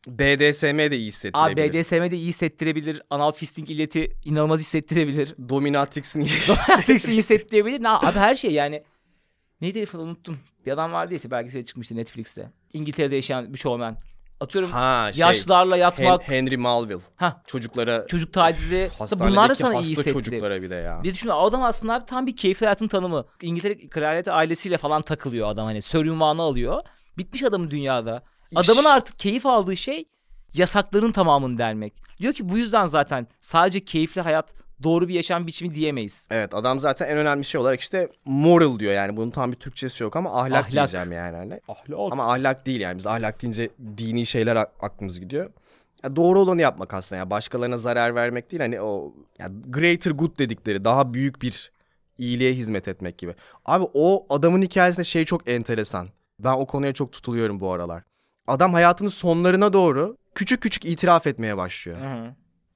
[0.08, 1.73] BDSM de iyi abi hissettirebilir.
[1.73, 3.01] BDSM de iyi hissettirebilir.
[3.10, 5.36] Anal fisting illeti inanılmaz hissettirebilir.
[5.49, 7.84] Dominatrix'in iyi Dominatrix'i iyi hissettirebilir.
[7.84, 8.84] Ne, abi her şey yani.
[9.62, 10.39] Neydi herif unuttum.
[10.65, 12.51] Bir adam vardı ya işte belgeseli çıkmıştı Netflix'te.
[12.73, 13.97] İngiltere'de yaşayan bir showman.
[14.39, 15.21] Atıyorum Ha şey.
[15.21, 16.28] yaşlılarla Hen- yatmak.
[16.30, 16.99] Henry Malville.
[17.15, 18.89] Ha Çocuklara çocuk tacizi.
[19.10, 20.23] Tabii bunlar da sana iyi hissettiriyor.
[20.23, 21.04] çocuklara bir de ya.
[21.04, 23.25] Bir düşün adam aslında tam bir keyifli hayatın tanımı.
[23.41, 25.82] İngiltere kraliyeti ailesiyle falan takılıyor adam hani.
[25.82, 26.82] Sir ünvanı alıyor.
[27.17, 28.23] Bitmiş adamın dünyada.
[28.51, 30.06] İş- Adamın artık keyif aldığı şey
[30.54, 31.93] yasakların tamamını delmek.
[32.19, 36.28] Diyor ki bu yüzden zaten sadece keyifli hayat doğru bir yaşam biçimi diyemeyiz.
[36.32, 39.18] Evet adam zaten en önemli şey olarak işte moral diyor yani.
[39.18, 40.72] Bunun tam bir Türkçesi yok ama ahlak, Ahlak.
[40.72, 41.38] diyeceğim yani.
[41.38, 41.60] Hani.
[41.68, 42.12] Ahlak.
[42.14, 42.98] Ama ahlak değil yani.
[42.98, 45.50] Biz ahlak deyince dini şeyler aklımız gidiyor.
[46.04, 47.30] Ya doğru olanı yapmak aslında ya.
[47.30, 51.72] Başkalarına zarar vermek değil hani o ya greater good dedikleri daha büyük bir
[52.18, 53.36] iyiliğe hizmet etmek gibi.
[53.66, 56.08] Abi o adamın hikayesinde şey çok enteresan.
[56.40, 58.04] Ben o konuya çok tutuluyorum bu aralar.
[58.48, 62.00] Adam hayatının sonlarına doğru küçük küçük itiraf etmeye başlıyor.
[62.00, 62.34] Hı hı.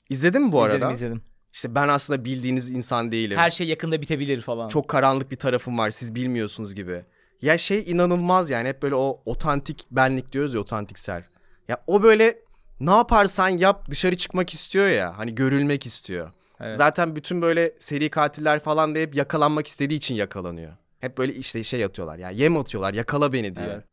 [0.10, 0.94] İzledin mi bu izledim arada?
[0.94, 1.22] izledim.
[1.54, 3.38] İşte ben aslında bildiğiniz insan değilim.
[3.38, 4.68] Her şey yakında bitebilir falan.
[4.68, 7.06] Çok karanlık bir tarafım var siz bilmiyorsunuz gibi.
[7.42, 11.24] Ya şey inanılmaz yani hep böyle o otantik benlik diyoruz ya otantiksel.
[11.68, 12.40] Ya o böyle
[12.80, 16.32] ne yaparsan yap dışarı çıkmak istiyor ya hani görülmek istiyor.
[16.60, 16.78] Evet.
[16.78, 20.74] Zaten bütün böyle seri katiller falan da hep yakalanmak istediği için yakalanıyor.
[21.00, 23.66] Hep böyle işte şey atıyorlar ya yem atıyorlar yakala beni diye.
[23.66, 23.84] Evet.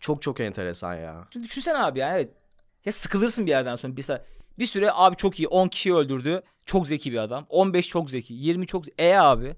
[0.00, 1.28] Çok çok enteresan ya.
[1.30, 2.30] Çünkü Düşünsene abi yani evet.
[2.84, 3.92] Ya sıkılırsın bir yerden sonra.
[3.96, 4.24] Mesela
[4.58, 6.42] bir süre abi çok iyi 10 kişiyi öldürdü.
[6.66, 7.46] Çok zeki bir adam.
[7.48, 8.34] 15 çok zeki.
[8.34, 9.56] 20 çok E abi.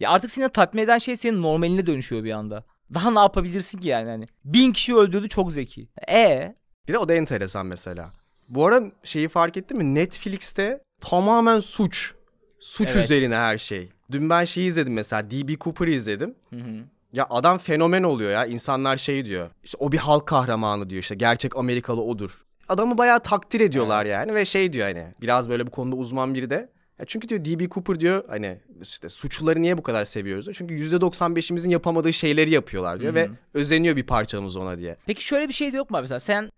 [0.00, 2.64] Ya artık seni tatmin eden şey senin normaline dönüşüyor bir anda.
[2.94, 4.26] Daha ne yapabilirsin ki yani hani.
[4.44, 5.88] Bin kişi öldürdü çok zeki.
[6.08, 6.54] E
[6.88, 8.10] Bir de o da enteresan mesela.
[8.48, 9.94] Bu ara şeyi fark ettin mi?
[9.94, 12.14] Netflix'te tamamen suç.
[12.60, 13.04] Suç Evet.
[13.04, 13.88] üzerine her şey.
[14.10, 15.30] Dün ben şeyi izledim mesela.
[15.30, 15.56] D.B.
[15.56, 16.34] Cooper'ı izledim.
[16.50, 16.84] Hı hı.
[17.12, 18.46] Ya adam fenomen oluyor ya.
[18.46, 19.50] İnsanlar şey diyor.
[19.64, 21.14] İşte o bir halk kahramanı diyor işte.
[21.14, 22.44] Gerçek Amerikalı odur.
[22.72, 26.50] Adamı bayağı takdir ediyorlar yani ve şey diyor hani biraz böyle bu konuda uzman biri
[26.50, 26.72] de.
[26.98, 27.68] Ya çünkü diyor D.B.
[27.68, 30.54] Cooper diyor hani işte suçluları niye bu kadar seviyoruz diyor.
[30.54, 34.96] Çünkü %95'imizin yapamadığı şeyleri yapıyorlar diyor Hı ve özeniyor bir parçamız ona diye.
[35.06, 36.50] Peki şöyle bir şey de yok mu abi mesela sen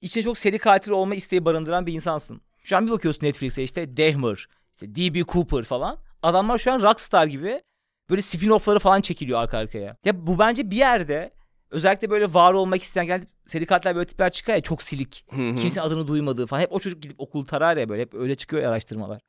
[0.00, 2.40] içinde çok seri katil olma isteği barındıran bir insansın.
[2.64, 5.24] Şu an bir bakıyorsun Netflix'e işte Dahmer, işte D.B.
[5.24, 5.98] Cooper falan.
[6.22, 7.62] Adamlar şu an rockstar gibi
[8.10, 9.96] böyle spin-off'ları falan çekiliyor arka arkaya.
[10.04, 11.30] Ya bu bence bir yerde
[11.72, 15.24] özellikle böyle var olmak isteyen geldi seri katiller böyle tipler çıkar ya çok silik.
[15.30, 15.56] Hı hı.
[15.56, 16.60] Kimsenin adını duymadığı falan.
[16.62, 19.20] Hep o çocuk gidip okul tarar ya böyle hep öyle çıkıyor ya araştırmalar.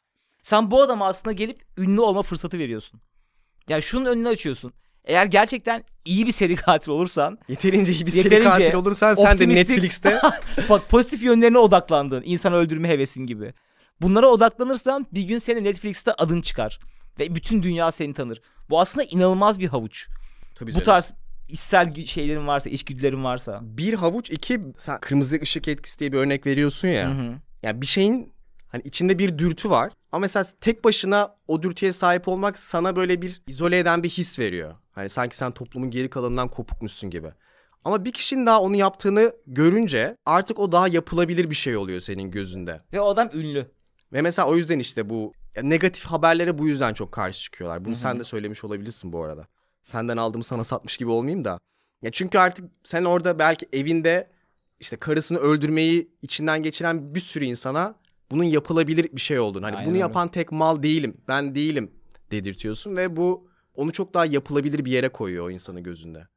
[0.43, 3.01] Sen bu adama aslında gelip ünlü olma fırsatı veriyorsun.
[3.69, 4.73] Yani şunun önünü açıyorsun.
[5.05, 9.25] Eğer gerçekten iyi bir seri katil olursan Yeterince iyi bir seri Yeterince katil olursan sen
[9.39, 10.21] de optimistik- Netflix'te
[10.69, 12.23] Bak pozitif yönlerine odaklandın.
[12.25, 13.53] insan öldürme hevesin gibi.
[14.01, 16.79] Bunlara odaklanırsan bir gün senin Netflix'te adın çıkar.
[17.19, 18.41] Ve bütün dünya seni tanır.
[18.69, 20.07] Bu aslında inanılmaz bir havuç.
[20.55, 20.85] Tabii Bu canım.
[20.85, 21.13] tarz
[21.53, 23.59] içsel şeylerin varsa, içgüdülerin varsa.
[23.63, 27.09] bir havuç iki sen kırmızı ışık etkisi diye bir örnek veriyorsun ya.
[27.09, 27.33] Hı hı.
[27.63, 28.33] Yani bir şeyin
[28.67, 33.21] hani içinde bir dürtü var ama mesela tek başına o dürtüye sahip olmak sana böyle
[33.21, 34.75] bir izole eden bir his veriyor.
[34.91, 37.31] Hani sanki sen toplumun geri kalanından kopukmuşsun gibi.
[37.85, 42.31] Ama bir kişinin daha onu yaptığını görünce artık o daha yapılabilir bir şey oluyor senin
[42.31, 42.81] gözünde.
[42.93, 43.71] Ve o adam ünlü.
[44.13, 47.85] Ve mesela o yüzden işte bu negatif haberlere bu yüzden çok karşı çıkıyorlar.
[47.85, 49.47] Bunu sen de söylemiş olabilirsin bu arada.
[49.83, 51.59] Senden aldığımı sana satmış gibi olmayayım da.
[52.01, 54.29] Ya çünkü artık sen orada belki evinde
[54.79, 57.95] işte karısını öldürmeyi içinden geçiren bir sürü insana
[58.31, 59.65] bunun yapılabilir bir şey olduğunu.
[59.65, 60.01] Hani Aynen bunu öyle.
[60.01, 61.91] yapan tek mal değilim, ben değilim
[62.31, 66.27] dedirtiyorsun ve bu onu çok daha yapılabilir bir yere koyuyor o insanın gözünde.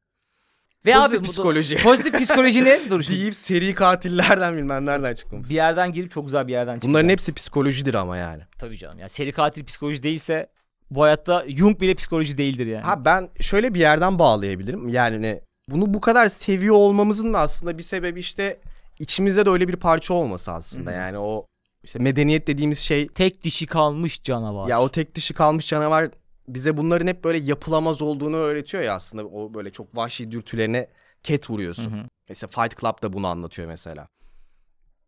[0.87, 1.77] Ve Pozitif abi psikoloji.
[1.83, 2.81] pozitif psikoloji ne?
[2.91, 3.19] Dur şimdi.
[3.19, 5.51] Deyip seri katillerden bilmem nereden çıkmamız.
[5.51, 6.93] Bir yerden girip çok güzel bir yerden çıkacağım.
[6.95, 8.43] Bunların hepsi psikolojidir ama yani.
[8.59, 8.99] Tabii canım.
[8.99, 10.51] Ya seri katil psikoloji değilse
[10.91, 12.83] bu hayatta Jung bile psikoloji değildir yani.
[12.83, 14.89] Ha ben şöyle bir yerden bağlayabilirim.
[14.89, 18.61] Yani ne, bunu bu kadar seviyor olmamızın da aslında bir sebebi işte
[18.99, 20.93] içimizde de öyle bir parça olması aslında.
[20.93, 21.47] Yani o
[21.85, 24.69] işte medeniyet dediğimiz şey Tek dişi kalmış canavar.
[24.69, 26.11] ya o tek dişi kalmış canavar
[26.49, 29.25] bize bunların hep böyle yapılamaz olduğunu öğretiyor ya aslında.
[29.25, 30.89] O böyle çok vahşi dürtülerine
[31.23, 31.93] ket vuruyorsun.
[31.93, 32.05] Hı hı.
[32.29, 34.09] Mesela Fight Club da bunu anlatıyor mesela.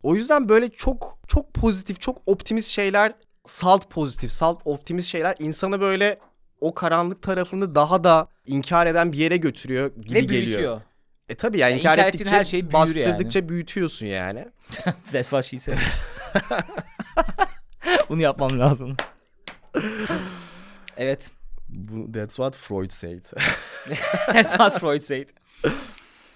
[0.03, 3.13] O yüzden böyle çok çok pozitif, çok optimist şeyler,
[3.45, 6.19] salt pozitif, salt optimist şeyler insanı böyle
[6.61, 10.45] o karanlık tarafını daha da inkar eden bir yere götürüyor gibi Ve geliyor.
[10.45, 10.81] büyütüyor.
[11.29, 14.45] E tabii yani Ya inkar, inkar ettikçe her şey bastırdıkça büyütüyorsun yani.
[15.11, 15.77] That's what she said.
[18.09, 18.97] Bunu yapmam lazım.
[20.97, 21.31] evet.
[21.69, 23.25] Bu, that's what Freud said.
[24.25, 25.29] That's what Freud said.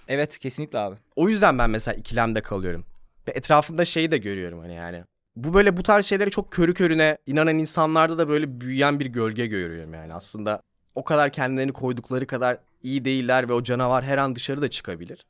[0.07, 0.95] Evet kesinlikle abi.
[1.15, 2.85] o yüzden ben mesela ikilemde kalıyorum.
[3.27, 5.03] Ve etrafımda şeyi de görüyorum hani yani.
[5.35, 9.45] Bu böyle bu tarz şeylere çok körü körüne inanan insanlarda da böyle büyüyen bir gölge
[9.45, 10.13] görüyorum yani.
[10.13, 10.61] Aslında
[10.95, 15.25] o kadar kendilerini koydukları kadar iyi değiller ve o canavar her an dışarı da çıkabilir.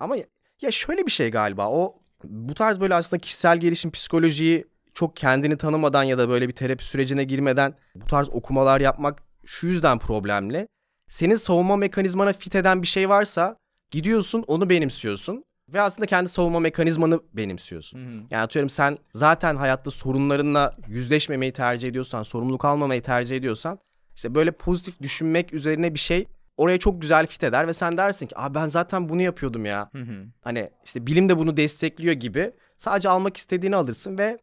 [0.00, 0.16] Ama
[0.62, 4.64] ya, şöyle bir şey galiba o bu tarz böyle aslında kişisel gelişim psikolojiyi
[4.94, 9.66] çok kendini tanımadan ya da böyle bir terapi sürecine girmeden bu tarz okumalar yapmak şu
[9.66, 10.68] yüzden problemli.
[11.08, 13.56] senin savunma mekanizmana fit eden bir şey varsa
[13.90, 17.98] gidiyorsun onu benimsiyorsun ve aslında kendi savunma mekanizmanı benimsiyorsun.
[18.30, 23.78] Yani atıyorum sen zaten hayatta sorunlarınla yüzleşmemeyi tercih ediyorsan, sorumluluk almamayı tercih ediyorsan
[24.16, 26.26] işte böyle pozitif düşünmek üzerine bir şey
[26.56, 29.88] oraya çok güzel fit eder ve sen dersin ki Aa, ben zaten bunu yapıyordum ya.
[29.92, 30.26] Hı hı.
[30.40, 34.38] Hani işte bilim de bunu destekliyor gibi sadece almak istediğini alırsın ve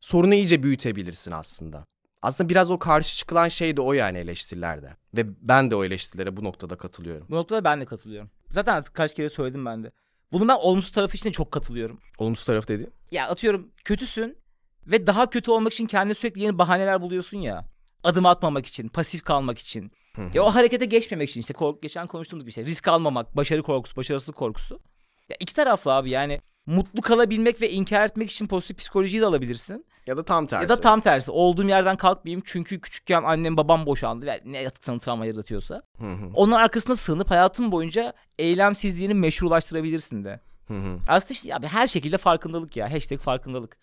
[0.00, 1.84] sorunu iyice büyütebilirsin aslında.
[2.22, 4.96] Aslında biraz o karşı çıkılan şey de o yani eleştirilerde.
[5.16, 7.26] Ve ben de o eleştirilere bu noktada katılıyorum.
[7.30, 8.30] Bu noktada ben de katılıyorum.
[8.50, 9.92] Zaten artık kaç kere söyledim ben de.
[10.32, 12.00] Bunu ben olumsuz tarafı için de çok katılıyorum.
[12.18, 12.90] Olumsuz taraf dedi.
[13.10, 14.38] Ya atıyorum kötüsün
[14.86, 17.64] ve daha kötü olmak için kendine sürekli yeni bahaneler buluyorsun ya.
[18.04, 19.92] Adım atmamak için, pasif kalmak için.
[20.34, 22.64] Ya o harekete geçmemek için işte kork geçen konuştuğumuz bir şey.
[22.64, 24.80] Risk almamak, başarı korkusu, başarısızlık korkusu.
[25.28, 29.86] Ya iki taraflı abi yani mutlu kalabilmek ve inkar etmek için pozitif psikolojiyi de alabilirsin.
[30.06, 30.62] Ya da tam tersi.
[30.62, 31.30] Ya da tam tersi.
[31.30, 34.26] Olduğum yerden kalkmayayım çünkü küçükken annem babam boşandı.
[34.26, 35.82] ve ne yatık sana travma yaratıyorsa.
[35.98, 40.40] Hı hı, Onun arkasına sığınıp hayatın boyunca eylemsizliğini meşrulaştırabilirsin de.
[40.68, 40.98] hı hı.
[41.08, 42.92] Aslında işte abi her şekilde farkındalık ya.
[42.92, 43.76] Hashtag farkındalık.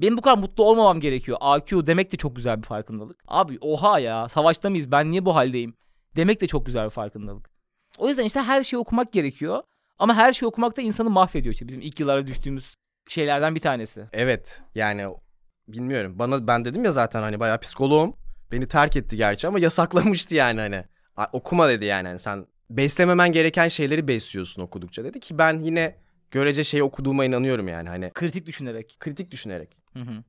[0.00, 1.38] Benim bu kadar mutlu olmamam gerekiyor.
[1.40, 3.16] AQ demek de çok güzel bir farkındalık.
[3.28, 5.74] Abi oha ya savaşta mıyız ben niye bu haldeyim?
[6.16, 7.50] Demek de çok güzel bir farkındalık.
[7.98, 9.62] O yüzden işte her şeyi okumak gerekiyor.
[9.98, 11.52] Ama her şeyi okumak da insanı mahvediyor.
[11.52, 12.74] İşte bizim ilk yıllara düştüğümüz
[13.08, 14.04] şeylerden bir tanesi.
[14.12, 15.06] Evet yani
[15.68, 16.18] bilmiyorum.
[16.18, 18.16] Bana ben dedim ya zaten hani bayağı psikoloğum.
[18.52, 20.84] Beni terk etti gerçi ama yasaklamıştı yani hani.
[21.32, 25.96] Okuma dedi yani hani sen beslememen gereken şeyleri besliyorsun okudukça dedi ki ben yine
[26.30, 28.96] görece şey okuduğuma inanıyorum yani hani Kritik düşünerek.
[29.00, 29.76] kritik düşünerek.
[29.92, 30.24] Hı hı.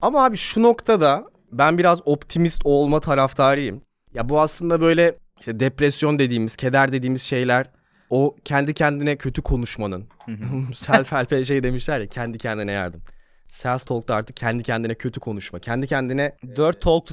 [0.00, 3.82] Ama abi şu noktada ben biraz optimist olma taraftarıyım.
[4.14, 7.70] Ya bu aslında böyle işte depresyon dediğimiz, keder dediğimiz şeyler
[8.10, 10.08] o kendi kendine kötü konuşmanın.
[10.74, 13.02] Self help'e şey demişler ya kendi kendine yardım.
[13.48, 15.58] Self talk'ta artık kendi kendine kötü konuşma.
[15.58, 17.08] Kendi kendine Dört talk.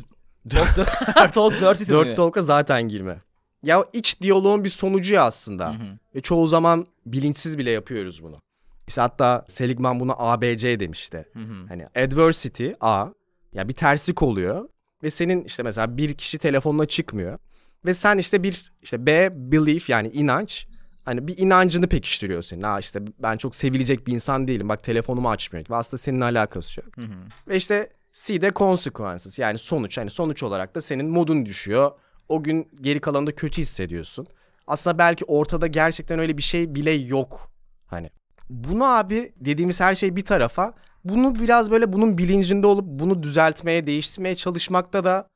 [0.50, 3.22] Talk, dört, talk dört dört talk'a zaten girme.
[3.64, 5.76] Ya iç diyaloğun bir sonucu ya aslında.
[6.16, 8.42] Ve çoğu zaman bilinçsiz bile yapıyoruz bunu.
[8.88, 11.26] İşte hatta Seligman buna ABC demişti.
[11.68, 13.08] Hani adversity A
[13.54, 14.70] ya bir terslik oluyor
[15.04, 17.40] ve senin işte mesela bir kişi telefonuna çıkmıyor
[17.86, 20.68] ve sen işte bir işte B belief yani inanç
[21.08, 22.63] hani bir inancını pekiştiriyor senin.
[22.63, 24.70] Ha işte ben çok sevilecek bir insan değilim.
[24.70, 25.65] Bak telefonumu açmıyor.
[25.70, 26.98] Ve aslında seninle alakası yok.
[26.98, 27.15] Hı hı.
[27.48, 29.98] Ve işte C de consequences yani sonuç.
[29.98, 31.91] Hani sonuç olarak da senin modun düşüyor.
[32.30, 34.28] O gün geri kalanında kötü hissediyorsun.
[34.67, 37.52] Aslında belki ortada gerçekten öyle bir şey bile yok.
[37.86, 38.10] Hani
[38.50, 43.88] bunu abi dediğimiz her şey bir tarafa bunu biraz böyle bunun bilincinde olup bunu düzeltmeye,
[43.88, 45.28] değiştirmeye çalışmakta da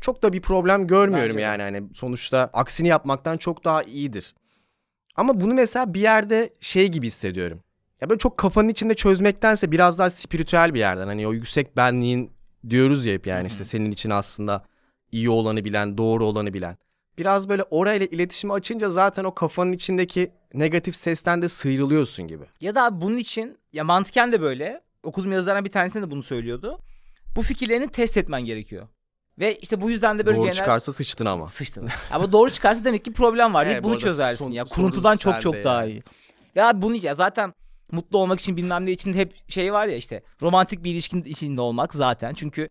[0.00, 4.34] çok da bir problem görmüyorum Bence yani hani sonuçta aksini yapmaktan çok daha iyidir.
[5.16, 7.62] Ama bunu mesela bir yerde şey gibi hissediyorum.
[8.00, 12.32] Ya böyle çok kafanın içinde çözmektense biraz daha spiritüel bir yerden hani o yüksek benliğin
[12.70, 14.64] diyoruz ya hep yani işte senin için aslında
[15.12, 16.76] iyi olanı bilen, doğru olanı bilen.
[17.18, 22.44] Biraz böyle orayla iletişimi açınca zaten o kafanın içindeki negatif sesten de sıyrılıyorsun gibi.
[22.60, 24.80] Ya da bunun için ya mantıken de böyle.
[25.02, 26.78] Okuduğum yazılardan bir tanesinde de bunu söylüyordu.
[27.36, 28.88] Bu fikirlerini test etmen gerekiyor.
[29.38, 30.56] Ve işte bu yüzden de böyle Doğru genel...
[30.56, 31.48] çıkarsa sıçtın ama.
[31.48, 31.88] Sıçtın.
[32.10, 34.64] Ama doğru çıkarsa demek ki problem var Evet, bu bunu çözersin son- ya.
[34.64, 36.02] Kuruntudan çok çok daha iyi.
[36.54, 37.54] Ya bunu ya zaten
[37.92, 41.60] mutlu olmak için bilmem ne için hep şey var ya işte romantik bir ilişkin içinde
[41.60, 42.34] olmak zaten.
[42.34, 42.68] Çünkü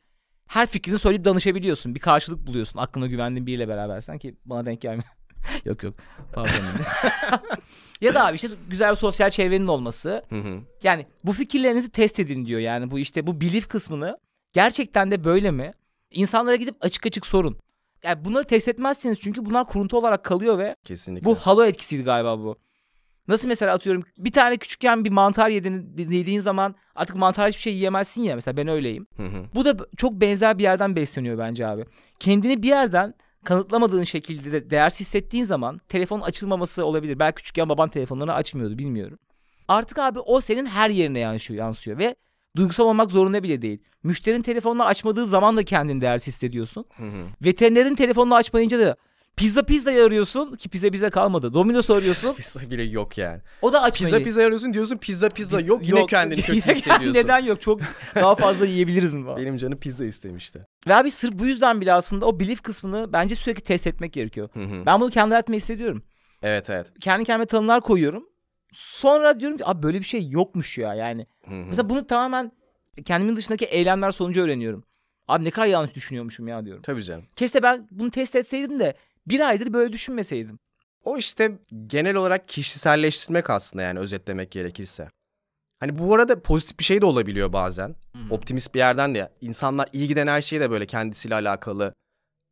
[0.47, 1.95] her fikrini söyleyip danışabiliyorsun.
[1.95, 2.79] Bir karşılık buluyorsun.
[2.79, 5.09] Aklına güvendiğin biriyle berabersen ki bana denk gelmiyor.
[5.65, 5.93] yok yok.
[6.33, 6.51] Pardon.
[8.01, 10.23] ya da abi işte güzel bir sosyal çevrenin olması.
[10.29, 10.59] Hı hı.
[10.83, 12.59] Yani bu fikirlerinizi test edin diyor.
[12.59, 14.17] Yani bu işte bu belief kısmını
[14.53, 15.73] gerçekten de böyle mi?
[16.15, 17.57] İnsanlara gidip açık açık sorun.
[18.03, 21.25] Yani bunları test etmezseniz çünkü bunlar kuruntu olarak kalıyor ve Kesinlikle.
[21.25, 22.57] bu halo etkisiydi galiba bu.
[23.27, 27.73] Nasıl mesela atıyorum bir tane küçükken bir mantar yedin, yediğin zaman artık mantar hiçbir şey
[27.73, 29.07] yiyemezsin ya mesela ben öyleyim.
[29.17, 29.45] Hı hı.
[29.55, 31.85] Bu da çok benzer bir yerden besleniyor bence abi.
[32.19, 33.13] Kendini bir yerden
[33.45, 37.19] kanıtlamadığın şekilde de değersiz hissettiğin zaman telefonun açılmaması olabilir.
[37.19, 39.19] Belki küçükken baban telefonlarını açmıyordu bilmiyorum.
[39.67, 42.15] Artık abi o senin her yerine yansıyor, yansıyor ve
[42.55, 43.79] duygusal olmak zorunda bile değil.
[44.03, 46.85] Müşterinin telefonunu açmadığı zaman da kendini değersiz hissediyorsun.
[46.97, 47.25] Hı hı.
[47.45, 48.95] Veterinerin telefonunu açmayınca da
[49.37, 51.53] pizza pizza arıyorsun ki pizza bize kalmadı.
[51.53, 52.33] Domino's arıyorsun.
[52.37, 53.41] Pizza bile yok yani.
[53.61, 54.13] O da açmayı.
[54.13, 57.13] Pizza pizza arıyorsun diyorsun pizza pizza Biz- yok yine kendini kötü hissediyorsun.
[57.13, 57.61] Neden yok?
[57.61, 57.81] Çok
[58.15, 59.37] daha fazla yiyebiliriz mi falan.
[59.41, 60.65] Benim canım pizza istemişti.
[60.87, 64.49] Ve abi sırf bu yüzden bile aslında o belief kısmını bence sürekli test etmek gerekiyor.
[64.53, 64.85] Hı hı.
[64.85, 66.03] Ben bunu kendi hayatıma hissediyorum.
[66.43, 66.91] Evet evet.
[67.01, 68.23] Kendi kendime tanımlar koyuyorum.
[68.75, 71.27] Sonra diyorum ki abi böyle bir şey yokmuş ya yani.
[71.47, 71.65] Hı hı.
[71.67, 72.51] Mesela bunu tamamen
[73.05, 74.83] kendimin dışındaki eylemler sonucu öğreniyorum.
[75.27, 76.81] Abi ne kadar yanlış düşünüyormuşum ya diyorum.
[76.81, 77.25] Tabii canım.
[77.35, 78.93] Keşke ben bunu test etseydim de
[79.27, 80.59] bir aydır böyle düşünmeseydim.
[81.03, 81.51] O işte
[81.87, 85.09] genel olarak kişiselleştirmek aslında yani özetlemek gerekirse.
[85.79, 87.95] Hani bu arada pozitif bir şey de olabiliyor bazen.
[88.29, 91.93] Optimist bir yerden de insanlar iyi giden her şeyi de böyle kendisiyle alakalı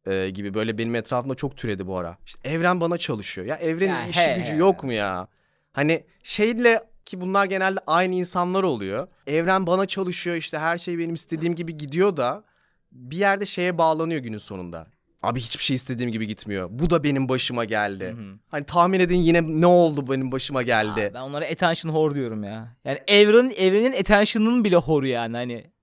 [0.06, 2.18] e, gibi böyle benim etrafımda çok türedi bu ara.
[2.26, 3.48] İşte evren bana çalışıyor.
[3.48, 4.58] Ya evrenin Ya işi he gücü he.
[4.58, 5.28] yok mu ya?
[5.74, 9.08] Hani şeyle ki bunlar genelde aynı insanlar oluyor.
[9.28, 12.44] Evren bana çalışıyor işte her şey benim istediğim gibi gidiyor da
[12.92, 14.88] bir yerde şeye bağlanıyor günün sonunda.
[15.24, 16.70] Abi hiçbir şey istediğim gibi gitmiyor.
[16.72, 18.06] Bu da benim başıma geldi.
[18.06, 18.38] Hı hı.
[18.50, 21.12] Hani tahmin edin yine ne oldu benim başıma geldi.
[21.12, 22.76] Aa, ben onlara attention whore diyorum ya.
[22.86, 25.74] Yani evrenin evrenin attention'ının bile whore'u yani hani.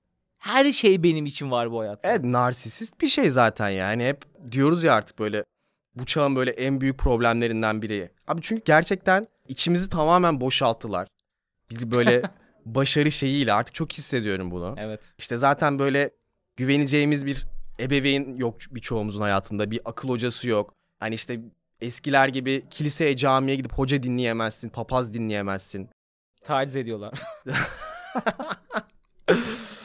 [0.41, 2.09] Her şey benim için var bu hayatta.
[2.09, 4.05] Evet narsisist bir şey zaten yani.
[4.05, 5.45] Hep diyoruz ya artık böyle
[5.95, 8.11] bu çağın böyle en büyük problemlerinden biri.
[8.29, 11.09] Abi çünkü gerçekten içimizi tamamen boşalttılar.
[11.71, 12.23] Bizi böyle
[12.67, 14.75] başarı şeyiyle artık çok hissediyorum bunu.
[14.79, 15.01] Evet.
[15.19, 16.11] İşte zaten böyle
[16.57, 17.47] güveneceğimiz bir
[17.81, 19.71] ebeveyn yok birçoğumuzun hayatında.
[19.71, 20.75] Bir akıl hocası yok.
[21.01, 21.41] Hani işte
[21.81, 25.91] eskiler gibi kiliseye camiye gidip hoca dinleyemezsin, papaz dinleyemezsin.
[26.45, 27.13] Taciz ediyorlar.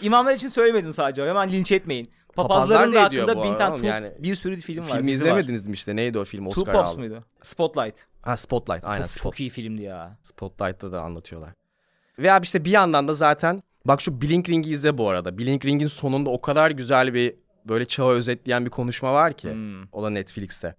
[0.01, 1.25] İmamlar için söylemedim sadece.
[1.25, 2.09] Hemen linç etmeyin.
[2.35, 4.11] Papazların Papazlar da hakkında bin tane tu- yani.
[4.19, 4.91] bir sürü film var.
[4.91, 5.29] Filmi dizi var.
[5.29, 5.95] izlemediniz mi işte?
[5.95, 6.45] Neydi o film?
[6.45, 6.99] Two Oscar Pops aldı.
[6.99, 7.23] muydu?
[7.41, 7.95] Spotlight.
[8.21, 8.83] Ha Spotlight.
[8.83, 9.23] Aynen Çok, Spotlight.
[9.23, 10.17] çok iyi filmdi ya.
[10.21, 11.49] Spotlight'ta da anlatıyorlar.
[12.19, 15.37] Ve abi işte bir yandan da zaten bak şu Blink Ring'i izle bu arada.
[15.37, 17.35] Blink Ring'in sonunda o kadar güzel bir
[17.65, 19.51] böyle çağı özetleyen bir konuşma var ki.
[19.51, 19.83] Hmm.
[19.91, 20.75] O da Netflix'te.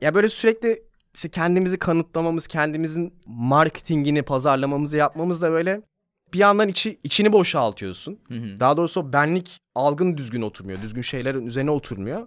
[0.00, 0.78] Ya böyle sürekli
[1.14, 5.82] işte kendimizi kanıtlamamız, kendimizin marketingini, pazarlamamızı yapmamız da böyle
[6.34, 8.18] bir yandan içi, içini boşaltıyorsun.
[8.28, 8.60] Hı hı.
[8.60, 10.82] Daha doğrusu benlik algın düzgün oturmuyor.
[10.82, 12.26] Düzgün şeylerin üzerine oturmuyor.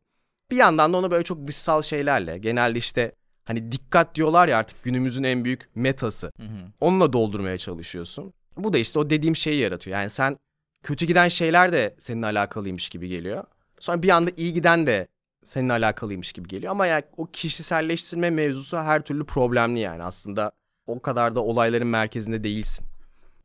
[0.51, 3.12] Bir yandan da onu böyle çok dışsal şeylerle genelde işte
[3.45, 6.32] hani dikkat diyorlar ya artık günümüzün en büyük metası.
[6.38, 6.72] Hı hı.
[6.82, 8.34] Onunla doldurmaya çalışıyorsun.
[8.58, 9.97] Bu da işte o dediğim şeyi yaratıyor.
[9.97, 10.38] Yani sen
[10.84, 13.43] kötü giden şeyler de seninle alakalıymış gibi geliyor.
[13.80, 15.08] Sonra bir anda iyi giden de
[15.43, 16.72] seninle alakalıymış gibi geliyor.
[16.72, 20.51] Ama yani o kişiselleştirme mevzusu her türlü problemli yani aslında.
[20.88, 22.86] O kadar da olayların merkezinde değilsin.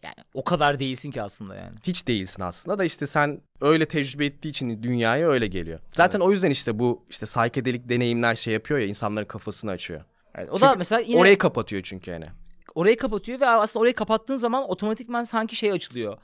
[0.03, 1.77] Yani o kadar değilsin ki aslında yani.
[1.83, 5.79] Hiç değilsin aslında da işte sen öyle tecrübe ettiği için dünyaya öyle geliyor.
[5.93, 10.05] Zaten o yüzden işte bu işte saykedelik deneyimler şey yapıyor ya insanların kafasını açıyor.
[10.35, 12.27] Evet, o da Çünkü mesela yine Orayı kapatıyor çünkü yani.
[12.75, 16.19] orayı kapatıyor ve aslında orayı kapattığın zaman otomatikman sanki şey açılıyor.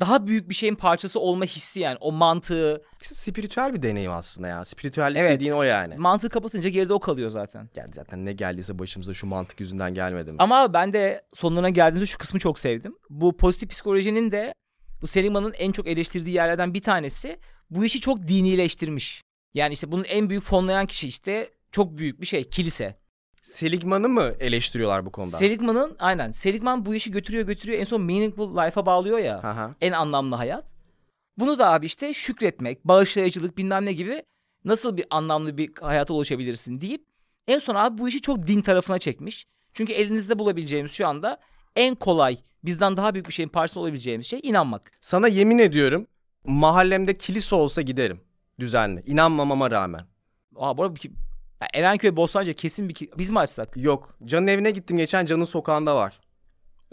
[0.00, 4.64] Daha büyük bir şeyin parçası olma hissi yani o mantığı spiritüel bir deneyim aslında ya.
[4.64, 5.32] Spiritüellik Evet.
[5.34, 5.94] dediğin o yani.
[5.96, 7.68] mantığı kapatınca geride o kalıyor zaten.
[7.76, 10.36] Yani zaten ne geldiyse başımıza şu mantık yüzünden gelmedi mi?
[10.40, 12.94] Ama ben de sonlarına geldiğimde şu kısmı çok sevdim.
[13.10, 14.54] Bu pozitif psikolojinin de
[15.02, 17.38] bu Seligman'ın en çok eleştirdiği yerlerden bir tanesi
[17.70, 19.22] bu işi çok dinileştirmiş.
[19.54, 22.98] Yani işte bunun en büyük fonlayan kişi işte çok büyük bir şey kilise.
[23.52, 25.36] Seligman'ı mı eleştiriyorlar bu konuda?
[25.36, 29.42] Seligman'ın aynen Seligman bu işi götürüyor götürüyor en son meaningful life'a bağlıyor ya.
[29.42, 29.74] Hı.
[29.80, 30.64] en anlamlı hayat.
[31.38, 34.22] Bunu da abi işte şükretmek, bağışlayıcılık bilmem ne gibi
[34.64, 37.04] nasıl bir anlamlı bir hayata ulaşabilirsin deyip
[37.48, 39.46] en son abi bu işi çok din tarafına çekmiş.
[39.74, 41.38] Çünkü elinizde bulabileceğimiz şu anda
[41.76, 44.92] en kolay bizden daha büyük bir şeyin parçası olabileceğimiz şey inanmak.
[45.00, 46.06] Sana yemin ediyorum
[46.44, 48.20] mahallemde kilise olsa giderim.
[48.60, 49.00] Düzenli.
[49.06, 50.06] İnanmamama rağmen.
[50.56, 50.94] Aa bu arada
[51.74, 53.76] Erenköy Bostancı kesin bir ki- biz mi açsak?
[53.76, 54.16] Yok.
[54.24, 56.20] Can'ın evine gittim geçen Can'ın sokağında var.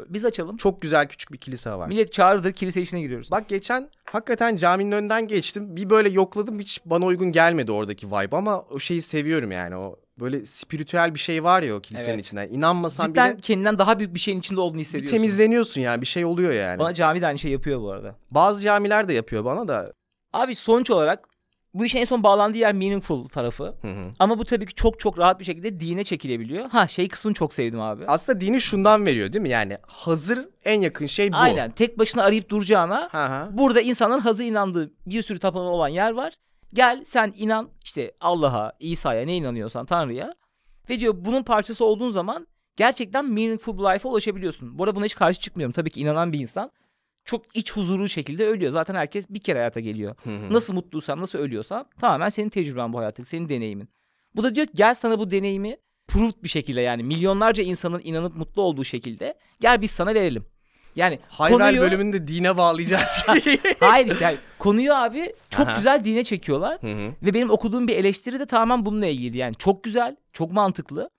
[0.09, 0.57] Biz açalım.
[0.57, 1.87] Çok güzel küçük bir kilise var.
[1.87, 3.31] Millet çağırdır kilise işine giriyoruz.
[3.31, 5.75] Bak geçen hakikaten caminin önünden geçtim.
[5.75, 9.75] Bir böyle yokladım hiç bana uygun gelmedi oradaki vibe ama o şeyi seviyorum yani.
[9.75, 12.25] O böyle spiritüel bir şey var ya o kilisenin Evet.
[12.25, 12.49] içinde.
[12.49, 15.17] İnanmasan Cidden bile kendinden daha büyük bir şeyin içinde olduğunu bir hissediyorsun.
[15.17, 16.01] temizleniyorsun yani.
[16.01, 16.79] Bir şey oluyor yani.
[16.79, 18.15] Bana cami de aynı şey yapıyor bu arada.
[18.31, 19.93] Bazı camiler de yapıyor bana da.
[20.33, 21.27] Abi sonuç olarak
[21.73, 23.63] bu işin en son bağlandığı yer meaningful tarafı.
[23.63, 24.11] Hı hı.
[24.19, 26.69] Ama bu tabii ki çok çok rahat bir şekilde dine çekilebiliyor.
[26.69, 28.03] Ha şey kısmını çok sevdim abi.
[28.07, 29.49] Aslında dini şundan veriyor değil mi?
[29.49, 31.37] Yani hazır en yakın şey bu.
[31.37, 33.57] Aynen tek başına arayıp duracağına Hı hı.
[33.57, 36.33] burada insanların hazır inandığı bir sürü tapınağı olan yer var.
[36.73, 40.33] Gel sen inan işte Allah'a, İsa'ya ne inanıyorsan Tanrı'ya.
[40.89, 42.47] Ve diyor bunun parçası olduğun zaman
[42.77, 44.77] gerçekten meaningful bir life'a ulaşabiliyorsun.
[44.77, 45.73] Bu arada buna hiç karşı çıkmıyorum.
[45.73, 46.71] Tabii ki inanan bir insan
[47.25, 48.71] çok iç huzurlu şekilde ölüyor.
[48.71, 50.15] Zaten herkes bir kere hayata geliyor.
[50.23, 50.53] Hı hı.
[50.53, 53.89] Nasıl mutluysan, nasıl ölüyorsan tamamen senin tecrüben bu hayattaki, senin deneyimin.
[54.35, 58.35] Bu da diyor ki gel sana bu deneyimi proved bir şekilde yani milyonlarca insanın inanıp
[58.35, 60.45] mutlu olduğu şekilde gel biz sana verelim.
[60.95, 63.23] Yani Hayvel konuyu bölümünü de dine bağlayacağız.
[63.79, 64.39] hayır işte hayır.
[64.59, 65.75] konuyu abi çok Aha.
[65.75, 67.11] güzel dine çekiyorlar Hı hı.
[67.23, 69.37] ve benim okuduğum bir eleştiri de tamamen bununla ilgili.
[69.37, 71.09] Yani çok güzel, çok mantıklı.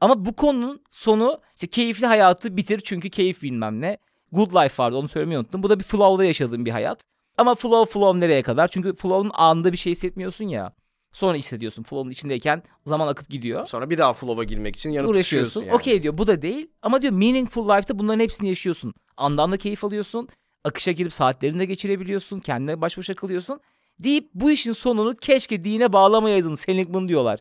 [0.00, 3.98] Ama bu konunun sonu işte keyifli hayatı bitir çünkü keyif bilmem ne.
[4.32, 5.62] Good life vardı onu söylemeyi unuttum.
[5.62, 7.00] Bu da bir flow'da yaşadığım bir hayat.
[7.38, 8.68] Ama flow flow nereye kadar?
[8.68, 10.72] Çünkü flow'un anında bir şey hissetmiyorsun ya.
[11.12, 13.66] Sonra hissediyorsun flow'un içindeyken zaman akıp gidiyor.
[13.66, 15.60] Sonra bir daha flow'a girmek için yanıp Uğraşıyorsun.
[15.64, 15.74] yani.
[15.74, 16.70] Okey diyor bu da değil.
[16.82, 18.94] Ama diyor meaningful life'ta bunların hepsini yaşıyorsun.
[19.16, 20.28] Andan da keyif alıyorsun.
[20.64, 22.40] Akışa girip saatlerini de geçirebiliyorsun.
[22.40, 23.60] Kendine baş başa kalıyorsun.
[23.98, 27.40] Deyip bu işin sonunu keşke dine bağlamayaydın Seligman diyorlar.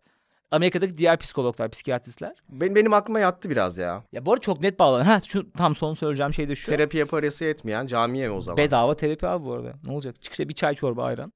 [0.55, 2.35] Amerika'daki diğer psikologlar, psikiyatristler.
[2.49, 4.03] Benim, benim aklıma yattı biraz ya.
[4.11, 5.05] Ya bu arada çok net bağlanıyor.
[5.05, 6.71] Ha şu tam son söyleyeceğim şey de şu.
[6.71, 8.57] Terapiye parası etmeyen camiye mi o zaman?
[8.57, 9.73] Bedava terapi abi bu arada.
[9.85, 10.21] Ne olacak?
[10.21, 11.31] Çıkışta bir çay çorba ayran.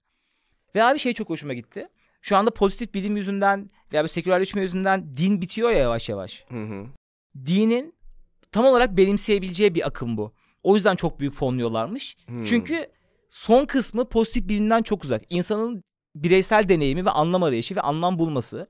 [0.75, 1.87] Ve abi şey çok hoşuma gitti.
[2.21, 6.45] Şu anda pozitif bilim yüzünden veya sekülerleşme yüzünden din bitiyor ya yavaş yavaş.
[6.49, 6.85] Hı hı.
[7.45, 7.95] Dinin
[8.51, 10.33] tam olarak benimseyebileceği bir akım bu.
[10.63, 12.17] O yüzden çok büyük fonluyorlarmış.
[12.25, 12.43] Hmm.
[12.43, 12.87] Çünkü
[13.29, 15.21] son kısmı pozitif bilimden çok uzak.
[15.29, 15.83] İnsanın
[16.15, 18.67] bireysel deneyimi ve anlam arayışı ve anlam bulması.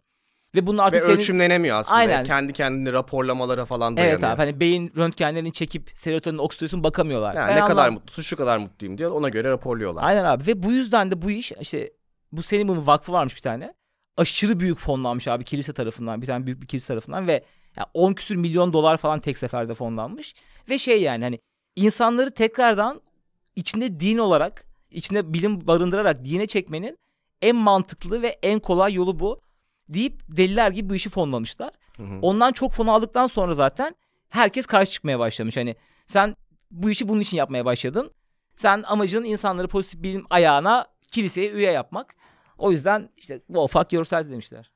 [0.56, 1.14] Ve bunun Ve artık senin...
[1.14, 1.98] ölçümlenemiyor aslında.
[2.00, 2.24] Aynen.
[2.24, 4.20] Kendi kendini raporlamalara falan dayanıyor.
[4.20, 7.34] Evet abi hani beyin röntgenlerini çekip serotonin oksitosin bakamıyorlar.
[7.34, 10.04] Yani Ben ne kadar anlam- mutlusun şu kadar mutluyum diye ona göre raporluyorlar.
[10.04, 11.92] Aynen abi ve bu yüzden de bu iş işte
[12.32, 13.74] bu senin bunun vakfı varmış bir tane.
[14.18, 17.44] Aşırı büyük fonlanmış abi kilise tarafından bir tane büyük bir kilise tarafından ve
[17.78, 20.36] ya 10 küsür milyon dolar falan tek seferde fonlanmış.
[20.70, 21.40] Ve şey yani hani
[21.76, 23.02] insanları tekrardan
[23.56, 26.98] içinde din olarak içinde bilim barındırarak dine çekmenin
[27.42, 29.42] en mantıklı ve en kolay yolu bu
[29.90, 31.72] deyip deliler gibi bu işi fonlamışlar.
[31.98, 32.20] Hı hı.
[32.22, 33.96] Ondan çok fon aldıktan sonra zaten
[34.30, 35.58] herkes karşı çıkmaya başlamış.
[35.58, 35.76] Hani
[36.06, 36.36] sen
[36.72, 38.12] bu işi bunun için yapmaya başladın.
[38.56, 42.16] Sen amacın insanları pozitif bilim ayağına kiliseye üye yapmak.
[42.58, 44.72] O yüzden işte well fuck yourself demişler.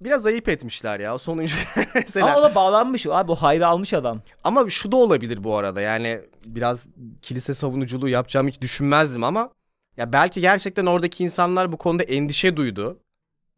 [0.00, 1.56] Biraz ayıp etmişler ya sonuncu
[1.94, 2.26] mesela.
[2.26, 4.22] Ama Ama, o da bağlanmış abi o hayrı almış adam.
[4.68, 6.86] şu da olabilir bu arada yani biraz
[7.22, 9.50] kilise savunuculuğu yapacağımı hiç düşünmezdim ama
[9.96, 13.00] ya belki gerçekten oradaki insanlar bu konuda endişe duydu.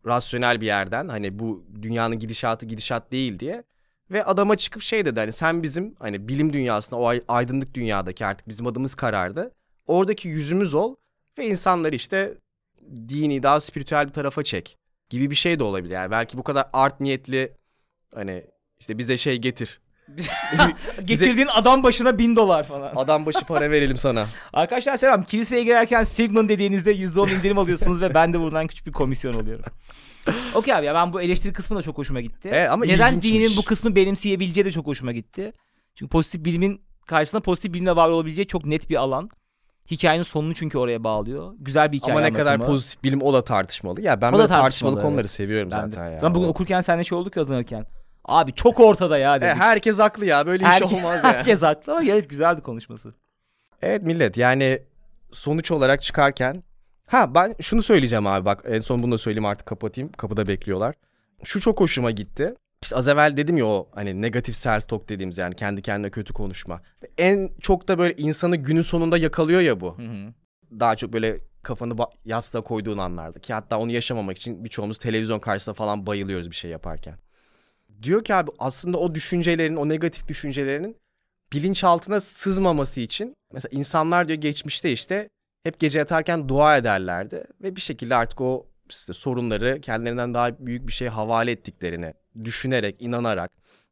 [0.06, 3.64] Rasyonel bir yerden hani bu dünyanın gidişatı gidişat değil diye.
[4.10, 8.26] Ve adama çıkıp şey dedi hani sen bizim hani bilim dünyasında o ay- aydınlık dünyadaki
[8.26, 9.54] artık bizim adımız karardı.
[9.86, 10.94] Oradaki yüzümüz ol
[11.38, 12.34] ve insanları işte
[13.08, 14.78] dini daha spiritüel bir tarafa çek
[15.10, 15.94] gibi bir şey de olabilir.
[15.94, 17.52] Yani belki bu kadar art niyetli
[18.14, 18.46] hani
[18.80, 19.80] işte bize şey getir.
[21.04, 22.92] Getirdiğin adam başına bin dolar falan.
[22.96, 24.26] Adam başı para verelim sana.
[24.52, 25.24] Arkadaşlar selam.
[25.24, 29.64] Kiliseye girerken Sigmund dediğinizde %10 indirim alıyorsunuz ve ben de buradan küçük bir komisyon alıyorum.
[30.54, 32.50] Okey abi ya ben bu eleştiri kısmı da çok hoşuma gitti.
[32.52, 33.34] Evet, ama Neden ilginçmiş.
[33.34, 35.52] dinin bu kısmı benimseyebileceği de çok hoşuma gitti.
[35.94, 39.30] Çünkü pozitif bilimin karşısında pozitif bilimle var olabileceği çok net bir alan.
[39.90, 41.54] Hikayenin sonunu çünkü oraya bağlıyor.
[41.58, 42.66] Güzel bir hikaye Ama ne kadar anlatımı.
[42.66, 44.00] pozitif bilim o da tartışmalı.
[44.00, 45.02] Ya ben böyle tartışmalı, tartışmalı evet.
[45.02, 45.94] konuları seviyorum Ben de.
[45.94, 46.18] zaten ya.
[46.22, 47.86] Ben bugün okurken seninle şey olduk ya hazırlanırken.
[48.24, 49.56] Abi çok ortada ya E, dedik.
[49.56, 51.22] herkes haklı ya böyle iş herkes, olmaz ya.
[51.22, 53.14] herkes haklı ama evet güzeldi konuşması.
[53.82, 54.82] Evet millet yani
[55.32, 56.62] sonuç olarak çıkarken
[57.08, 60.94] ha ben şunu söyleyeceğim abi bak en son bunu da söyleyeyim artık kapatayım kapıda bekliyorlar.
[61.44, 62.54] Şu çok hoşuma gitti.
[62.82, 66.32] İşte az evvel dedim ya o hani negatif self talk dediğimiz yani kendi kendine kötü
[66.32, 66.80] konuşma.
[67.18, 69.98] En çok da böyle insanı günün sonunda yakalıyor ya bu.
[69.98, 70.32] Hı hı.
[70.80, 71.94] Daha çok böyle kafanı
[72.24, 76.70] yastığa koyduğun anlarda ki hatta onu yaşamamak için birçoğumuz televizyon karşısında falan bayılıyoruz bir şey
[76.70, 77.14] yaparken.
[78.02, 80.96] Diyor ki abi aslında o düşüncelerin o negatif düşüncelerinin
[81.52, 85.28] bilinçaltına sızmaması için mesela insanlar diyor geçmişte işte
[85.64, 90.86] hep gece yatarken dua ederlerdi ve bir şekilde artık o işte sorunları kendilerinden daha büyük
[90.86, 93.50] bir şeye havale ettiklerini düşünerek, inanarak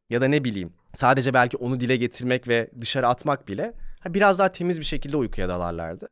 [0.09, 3.73] ya da ne bileyim sadece belki onu dile getirmek ve dışarı atmak bile
[4.05, 6.09] biraz daha temiz bir şekilde uykuya dalarlardı.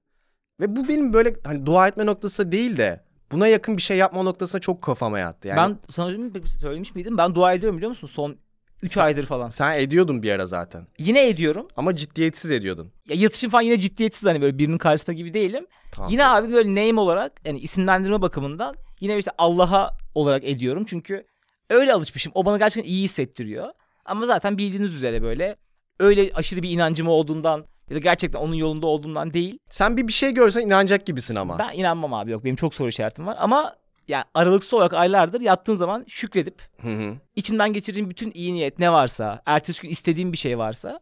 [0.61, 4.23] Ve bu benim böyle hani dua etme noktası değil de buna yakın bir şey yapma
[4.23, 5.47] noktasına çok kafama yattı.
[5.47, 7.17] Yani Ben sana söylemiş- söylemiş miydim?
[7.17, 8.07] Ben dua ediyorum biliyor musun?
[8.07, 8.37] Son
[8.83, 9.49] 3 Sen- aydır falan.
[9.49, 11.67] sen ediyordun bir ara zaten Yine ediyorum.
[11.75, 12.91] ama ciddiyetsiz ediyordun.
[13.09, 15.65] Ya yatışım falan yine ciddiyetsiz hani böyle birinin karşısında gibi değilim.
[15.91, 16.11] Tamam.
[16.11, 20.85] Yine abi böyle name olarak yani isimlendirme bakımından yine işte Allah'a olarak ediyorum.
[20.87, 21.25] Çünkü
[21.69, 22.31] öyle alışmışım.
[22.35, 23.67] O bana gerçekten iyi hissettiriyor.
[24.05, 25.55] Ama zaten bildiğiniz üzere böyle
[25.99, 29.59] öyle aşırı bir inancım olduğundan ya da gerçekten onun yolunda olduğundan değil.
[29.69, 31.59] Sen bir bir şey görsen inanacak gibisin ama.
[31.59, 33.35] Ben inanmam abi yok benim çok soru işaretim var.
[33.39, 33.75] Ama
[34.07, 37.13] yani aralıksız olarak aylardır yattığın zaman şükredip Hı hı.
[37.35, 40.99] içinden geçirdiğin bütün iyi niyet ne varsa, ertesi gün istediğin bir şey varsa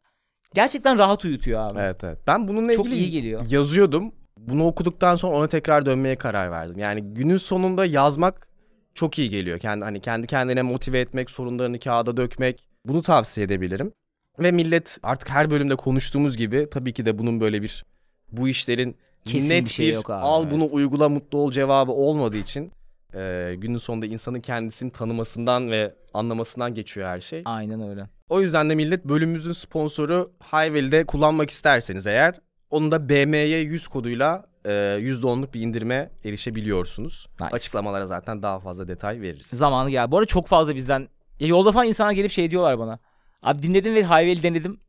[0.53, 1.79] gerçekten rahat uyutuyor abi.
[1.79, 2.17] Evet evet.
[2.27, 3.45] Ben bununla Çok ilgili iyi geliyor.
[3.49, 4.11] yazıyordum.
[4.37, 6.79] Bunu okuduktan sonra ona tekrar dönmeye karar verdim.
[6.79, 8.47] Yani günün sonunda yazmak
[8.93, 9.59] çok iyi geliyor.
[9.59, 12.67] Kendi hani kendi kendine motive etmek, sorunlarını kağıda dökmek.
[12.85, 13.91] Bunu tavsiye edebilirim.
[14.39, 17.85] Ve millet artık her bölümde konuştuğumuz gibi tabii ki de bunun böyle bir
[18.31, 20.53] bu işlerin Kesin net bir şey yok abi, al evet.
[20.53, 22.71] bunu uygula mutlu ol cevabı olmadığı için
[23.15, 27.41] e, günün sonunda insanın kendisini tanımasından ve anlamasından geçiyor her şey.
[27.45, 28.09] Aynen öyle.
[28.29, 32.35] O yüzden de millet bölümümüzün sponsoru Hayvel'de kullanmak isterseniz eğer
[32.69, 37.27] onu da BMY 100 koduyla e, %10'luk bir indirime erişebiliyorsunuz.
[37.39, 37.49] Nice.
[37.51, 39.45] Açıklamalara zaten daha fazla detay veririz.
[39.45, 40.11] Zamanı geldi.
[40.11, 41.07] Bu arada çok fazla bizden
[41.39, 42.99] ya yolda falan insanlar gelip şey diyorlar bana.
[43.45, 44.79] Abi dinledim ve Hayvel'i denedim.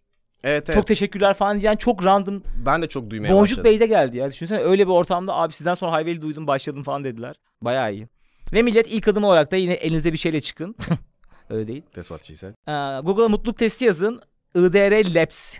[0.44, 0.74] Evet evet.
[0.74, 2.42] Çok teşekkürler falan diyen çok random.
[2.66, 3.64] ben de çok duymaya Boncuk başladım.
[3.64, 4.30] Bey de geldi ya.
[4.30, 7.36] Düşünsene öyle bir ortamda abi sizden sonra Hayvel'i duydum başladım falan dediler.
[7.62, 8.08] Bayağı iyi.
[8.52, 10.76] Ve millet ilk adım olarak da yine elinizde bir şeyle çıkın.
[11.50, 11.82] öyle değil.
[11.94, 12.50] That's what she said.
[12.50, 14.22] Ee, Google'a mutluluk testi yazın.
[14.54, 15.58] IDR Labs.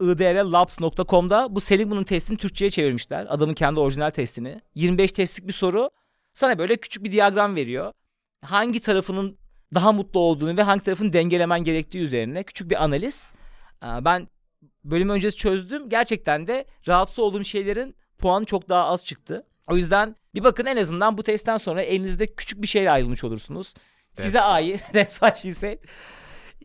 [0.00, 3.26] idrlabs.com'da bu Seligman'ın testini Türkçe'ye çevirmişler.
[3.28, 4.60] Adamın kendi orijinal testini.
[4.74, 5.90] 25 testlik bir soru.
[6.34, 7.92] Sana böyle küçük bir diyagram veriyor.
[8.44, 9.38] Hangi tarafının
[9.74, 13.30] daha mutlu olduğunu ve hangi tarafını dengelemen gerektiği üzerine küçük bir analiz.
[13.82, 14.28] Ee, ben
[14.84, 15.88] bölüm öncesi çözdüm.
[15.88, 19.46] Gerçekten de rahatsız olduğum şeylerin puanı çok daha az çıktı.
[19.66, 23.74] O yüzden bir bakın en azından bu testten sonra elinizde küçük bir şeyle ayrılmış olursunuz.
[24.18, 24.84] Size ait.
[24.92, 25.78] That's what she said.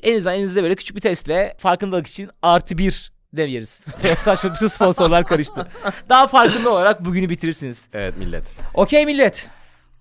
[0.03, 3.81] En azından elinizde böyle küçük bir testle farkındalık için artı bir demeyeriz.
[4.23, 5.67] Saçma bütün sponsorlar karıştı.
[6.09, 7.87] Daha farkında olarak bugünü bitirirsiniz.
[7.93, 8.43] Evet millet.
[8.73, 9.47] Okey millet.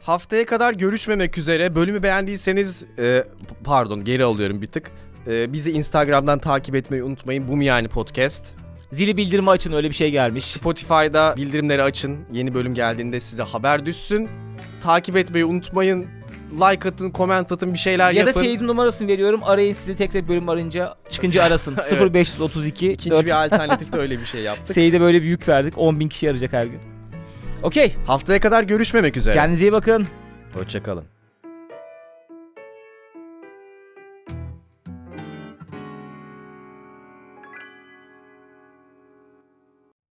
[0.02, 1.74] Haftaya kadar görüşmemek üzere.
[1.74, 3.24] Bölümü beğendiyseniz e,
[3.64, 4.90] pardon geri alıyorum bir tık.
[5.26, 7.48] E, bizi Instagram'dan takip etmeyi unutmayın.
[7.48, 8.54] Bu mu yani podcast?
[8.90, 10.44] Zili bildirimi açın öyle bir şey gelmiş.
[10.44, 12.18] Spotify'da bildirimleri açın.
[12.32, 14.28] Yeni bölüm geldiğinde size haber düşsün.
[14.82, 16.06] Takip etmeyi unutmayın.
[16.52, 18.40] Like atın, comment atın, bir şeyler Ya da yapın.
[18.40, 19.40] Seyit'in numarasını veriyorum.
[19.44, 21.76] Arayın sizi tekrar bölüm arayınca çıkınca arasın.
[21.90, 22.14] Evet.
[22.14, 23.26] 0532 İkinci 4.
[23.26, 24.68] bir alternatif de öyle bir şey yaptık.
[24.74, 25.74] Seyit'e böyle bir yük verdik.
[25.76, 26.91] 10 bin kişi arayacak her gün.
[27.62, 27.94] Okey.
[28.06, 29.34] Haftaya kadar görüşmemek üzere.
[29.34, 30.06] Kendinize iyi bakın.
[30.54, 31.04] Hoşçakalın.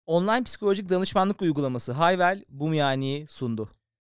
[0.06, 3.70] Online psikolojik danışmanlık uygulaması Hayvel Bumyani'yi sundu.